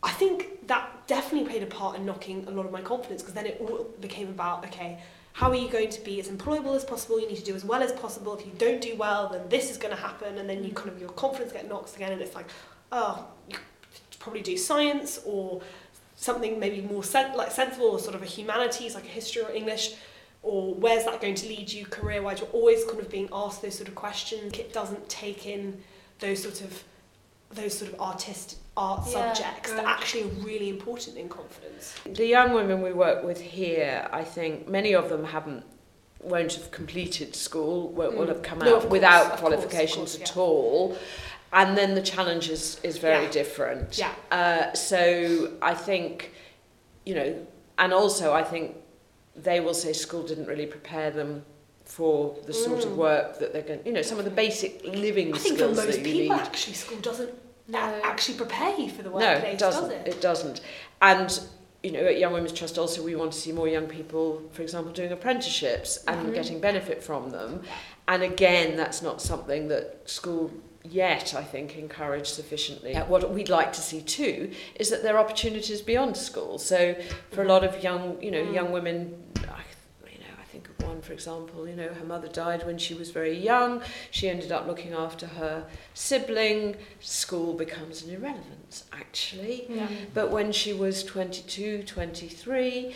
[0.03, 3.35] I think that definitely played a part in knocking a lot of my confidence because
[3.35, 4.99] then it all became about okay,
[5.33, 7.19] how are you going to be as employable as possible?
[7.19, 8.35] You need to do as well as possible.
[8.35, 10.89] If you don't do well, then this is going to happen, and then you kind
[10.89, 12.47] of your confidence get knocked again, and it's like,
[12.91, 13.55] oh, you
[14.19, 15.61] probably do science or
[16.15, 19.51] something maybe more sen- like sensible or sort of a humanities like a history or
[19.51, 19.95] English
[20.47, 22.39] or where's that going to lead you career wise?
[22.39, 24.53] You're always kind of being asked those sort of questions.
[24.57, 25.81] It doesn't take in
[26.19, 26.83] those sort of
[27.51, 29.85] those sort of artist art Yeah, subjects that good.
[29.85, 31.95] actually are really important in confidence.
[32.05, 35.63] The young women we work with here, I think many of them haven't
[36.21, 38.29] won't have completed school, will, will Mm.
[38.29, 40.97] have come No, out course, without of course, of qualifications at all.
[41.53, 43.31] And then the challenge is, is very Yeah.
[43.31, 43.97] different.
[43.97, 44.13] Yeah.
[44.31, 46.33] Uh, so I think,
[47.05, 48.75] you know, and also I think
[49.37, 51.43] they will say school didn't really prepare them
[51.85, 52.85] for the sort mm.
[52.85, 55.79] of work that they're going you know some of the basic living I think skills
[55.79, 56.43] for most that you people need.
[56.43, 57.33] actually school doesn't
[57.67, 57.79] no.
[58.03, 60.07] actually prepare you for the workplace no, it doesn't, does it?
[60.07, 60.61] it doesn't
[61.01, 61.39] and
[61.83, 64.63] you know at Young Women's Trust also we want to see more young people for
[64.63, 66.33] example doing apprenticeships and mm-hmm.
[66.33, 67.61] getting benefit from them
[68.07, 70.51] and again that's not something that school
[70.91, 72.95] yet, I think, encouraged sufficiently.
[72.95, 76.57] What we'd like to see too is that there are opportunities beyond school.
[76.57, 76.95] So
[77.31, 79.61] for a lot of young, you know, young women, I,
[80.11, 82.93] you know, I think of one, for example, you know, her mother died when she
[82.93, 83.81] was very young.
[84.11, 86.75] She ended up looking after her sibling.
[86.99, 89.67] School becomes an irrelevance, actually.
[89.69, 89.87] Yeah.
[90.13, 92.93] But when she was 22, 23,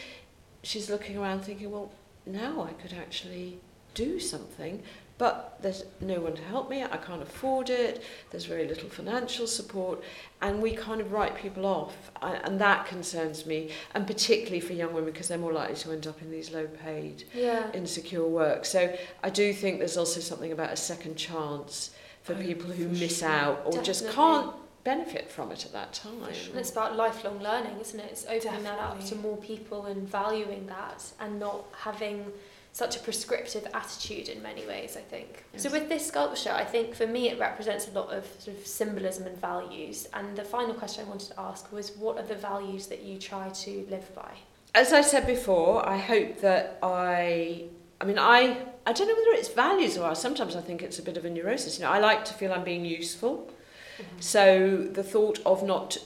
[0.63, 1.91] she's looking around thinking, well,
[2.25, 3.59] now I could actually
[3.93, 4.81] do something,
[5.17, 9.45] but there's no one to help me, I can't afford it, there's very little financial
[9.45, 10.01] support,
[10.41, 14.93] and we kind of write people off, and that concerns me, and particularly for young
[14.93, 17.71] women because they're more likely to end up in these low paid, Yeah.
[17.73, 18.65] insecure work.
[18.65, 21.91] So I do think there's also something about a second chance
[22.23, 23.29] for Oh, people who for miss sure.
[23.29, 26.23] out or just can't benefit from it at that time.
[26.23, 28.09] And it's about lifelong learning, isn't it?
[28.11, 32.25] It's opening that up to more people and valuing that and not having
[32.74, 35.43] such a prescriptive attitude in many ways, I think.
[35.57, 38.65] So with this sculpture, I think for me it represents a lot of sort of
[38.65, 40.07] symbolism and values.
[40.13, 43.17] And the final question I wanted to ask was what are the values that you
[43.17, 44.32] try to live by?
[44.74, 47.65] as I said before, I hope that I,
[47.99, 51.03] I mean, I, I don't know whether it's values or sometimes I think it's a
[51.03, 51.78] bit of a neurosis.
[51.78, 53.51] You know, I like to feel I'm being useful.
[53.97, 54.19] Mm-hmm.
[54.19, 55.97] So the thought of not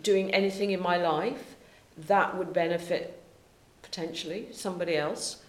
[0.00, 1.54] doing anything in my life
[1.96, 3.22] that would benefit
[3.82, 5.42] potentially somebody else.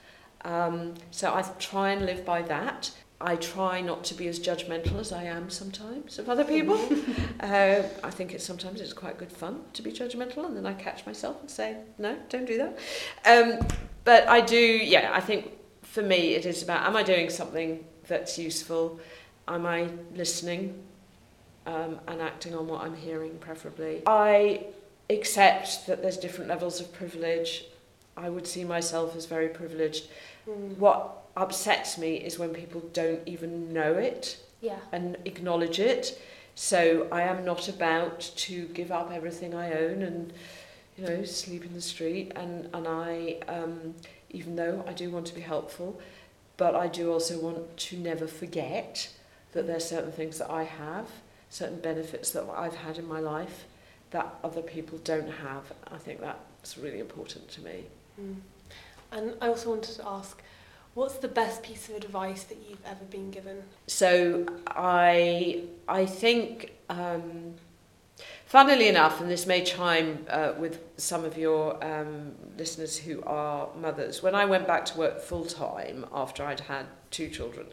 [0.46, 2.92] Um, so I try and live by that.
[3.20, 6.76] I try not to be as judgmental as I am sometimes of other people.
[7.40, 10.74] uh, I think it's sometimes it's quite good fun to be judgmental, and then I
[10.74, 12.78] catch myself and say, no, don't do that.
[13.26, 13.68] Um,
[14.04, 15.12] but I do, yeah.
[15.14, 19.00] I think for me it is about: am I doing something that's useful?
[19.48, 20.84] Am I listening
[21.66, 24.04] um, and acting on what I'm hearing, preferably?
[24.06, 24.66] I
[25.10, 27.66] accept that there's different levels of privilege.
[28.18, 30.08] I would see myself as very privileged.
[30.48, 30.78] Mm.
[30.78, 34.80] What upsets me is when people don't even know it Yeah.
[34.92, 36.20] and acknowledge it.
[36.56, 40.32] So I am not about to give up everything I own and
[40.98, 42.32] you know sleep in the street.
[42.36, 43.96] And and I, um,
[44.30, 46.00] even though I do want to be helpful,
[46.58, 49.10] but I do also want to never forget
[49.52, 51.08] that there are certain things that I have,
[51.50, 53.66] certain benefits that I've had in my life
[54.12, 55.74] that other people don't have.
[55.92, 57.86] I think that's really important to me.
[58.22, 58.36] Mm.
[59.16, 60.44] And I also wanted to ask,
[60.94, 63.64] what's the best piece of advice that you've ever been given?
[63.88, 67.56] So I I think, um,
[68.46, 73.70] funnily enough, and this may chime uh, with some of your um, listeners who are
[73.80, 74.22] mothers.
[74.22, 77.68] When I went back to work full time after I'd had two children,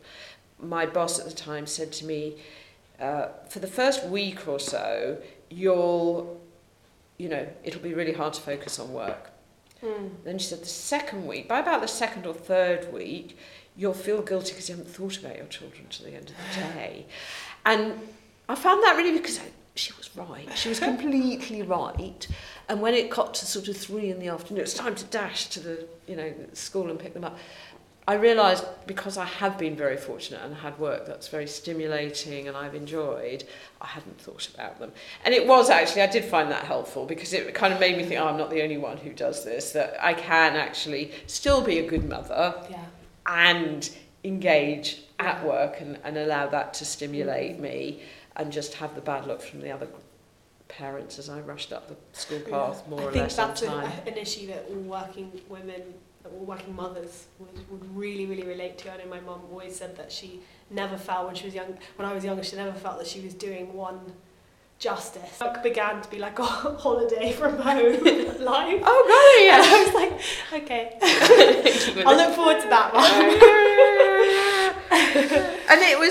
[0.60, 2.36] my boss at the time said to me,
[3.00, 5.20] uh, for the first week or so,
[5.50, 6.40] you'll,
[7.18, 9.31] you know, it'll be really hard to focus on work.
[9.82, 10.10] Mm.
[10.24, 13.36] Then she said, the second week, by about the second or third week,
[13.76, 16.72] you'll feel guilty because you haven't thought about your children to the end of the
[16.74, 17.06] day.
[17.64, 17.98] And
[18.48, 20.48] I found that really because I, she was right.
[20.56, 22.26] She was completely right.
[22.68, 25.48] And when it got to sort of three in the afternoon, it's time to dash
[25.48, 27.38] to the, you know, school and pick them up.
[28.08, 32.56] I realised because I have been very fortunate and had work that's very stimulating and
[32.56, 33.44] I've enjoyed,
[33.80, 34.92] I hadn't thought about them.
[35.24, 38.02] And it was actually, I did find that helpful because it kind of made me
[38.02, 41.62] think, oh, I'm not the only one who does this, that I can actually still
[41.62, 42.84] be a good mother Yeah.
[43.26, 43.88] and
[44.24, 48.02] engage at work and, and allow that to stimulate me
[48.34, 49.86] and just have the bad luck from the other
[50.66, 54.16] parents as I rushed up the school path more I or think less that's an
[54.16, 55.82] issue that all working women,
[56.38, 58.92] all working mothers would, would really, really relate to.
[58.92, 62.08] I know my mum always said that she never felt when she was young, when
[62.08, 64.00] I was younger, she never felt that she was doing one
[64.78, 65.38] justice.
[65.40, 66.44] Work began to be like a
[66.84, 67.92] holiday from home
[68.40, 68.82] life.
[68.84, 69.72] Oh, And yes.
[69.72, 70.12] I was like,
[70.64, 70.98] okay,
[72.04, 72.92] I'll look forward to that
[75.42, 75.51] one.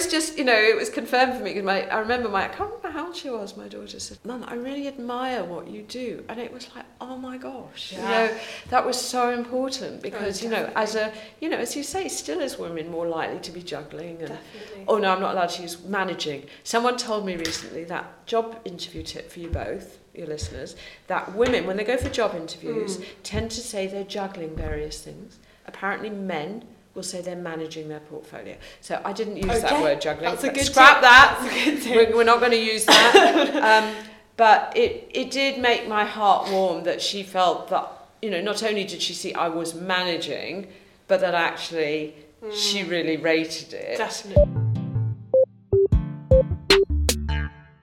[0.03, 2.47] Was just, you know, it was confirmed for me because my, I remember my, I
[2.47, 3.55] can't remember how old she was.
[3.57, 7.17] My daughter said, "Mum, I really admire what you do," and it was like, oh
[7.17, 7.99] my gosh, Yeah.
[8.01, 8.39] you know,
[8.69, 12.41] that was so important because, you know, as a, you know, as you say, still
[12.41, 14.29] as women more likely to be juggling and.
[14.29, 14.85] Definitely.
[14.87, 16.45] Oh no, I'm not allowed to use managing.
[16.63, 20.75] Someone told me recently that job interview tip for you both, your listeners,
[21.07, 23.05] that women, when they go for job interviews, Mm.
[23.23, 25.37] tend to say they're juggling various things.
[25.67, 26.63] Apparently, men
[26.93, 28.55] will say they're managing their portfolio.
[28.81, 30.29] So I didn't use that word juggling.
[30.29, 31.01] that's a good Scrap tip.
[31.01, 31.37] that.
[31.41, 31.95] That's a good.
[32.09, 33.83] We're, we're not going to use that.
[33.95, 33.95] um,
[34.37, 37.87] but it, it did make my heart warm that she felt that,
[38.21, 40.67] you know, not only did she see I was managing,
[41.07, 42.15] but that actually
[42.53, 43.97] she really rated it.
[43.97, 44.61] Definitely.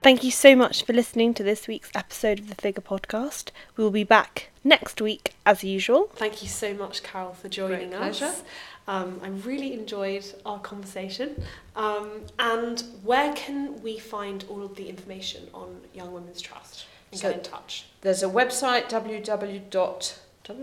[0.01, 3.51] Thank you so much for listening to this week's episode of the Figure Podcast.
[3.75, 6.09] We will be back next week as usual.
[6.15, 8.19] Thank you so much, Carole, for joining Great us.
[8.19, 8.35] pleasure.
[8.89, 11.41] Um, I really enjoyed our conversation.
[11.75, 12.09] Um,
[12.39, 17.29] and where can we find all of the information on Young Women's Trust and So-
[17.29, 17.85] get in touch?
[18.01, 20.13] There's a website, www.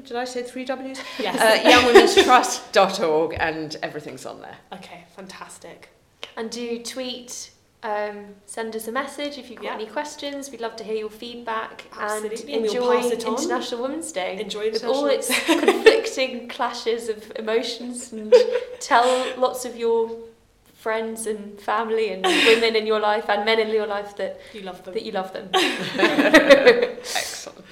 [0.04, 0.98] Did I say three W's?
[1.20, 1.36] Yes.
[1.40, 4.56] Uh, youngwomenstrust.org, and everything's on there.
[4.72, 5.90] okay, fantastic.
[6.36, 7.52] And do you tweet,
[7.90, 8.16] um,
[8.46, 9.74] send us a message if you've got Yeah.
[9.80, 10.50] any questions.
[10.50, 13.24] We'd love to hear your feedback Absolutely, and and we'll enjoy pass it.
[13.24, 14.32] International Women's Day.
[14.40, 18.34] Enjoy with all its conflicting clashes of emotions and
[18.80, 19.08] tell
[19.46, 20.10] lots of your
[20.86, 22.22] friends and family and
[22.52, 24.94] women in your life and men in your life that, You love them.
[24.94, 25.48] that you love them.
[26.74, 27.64] Excellent.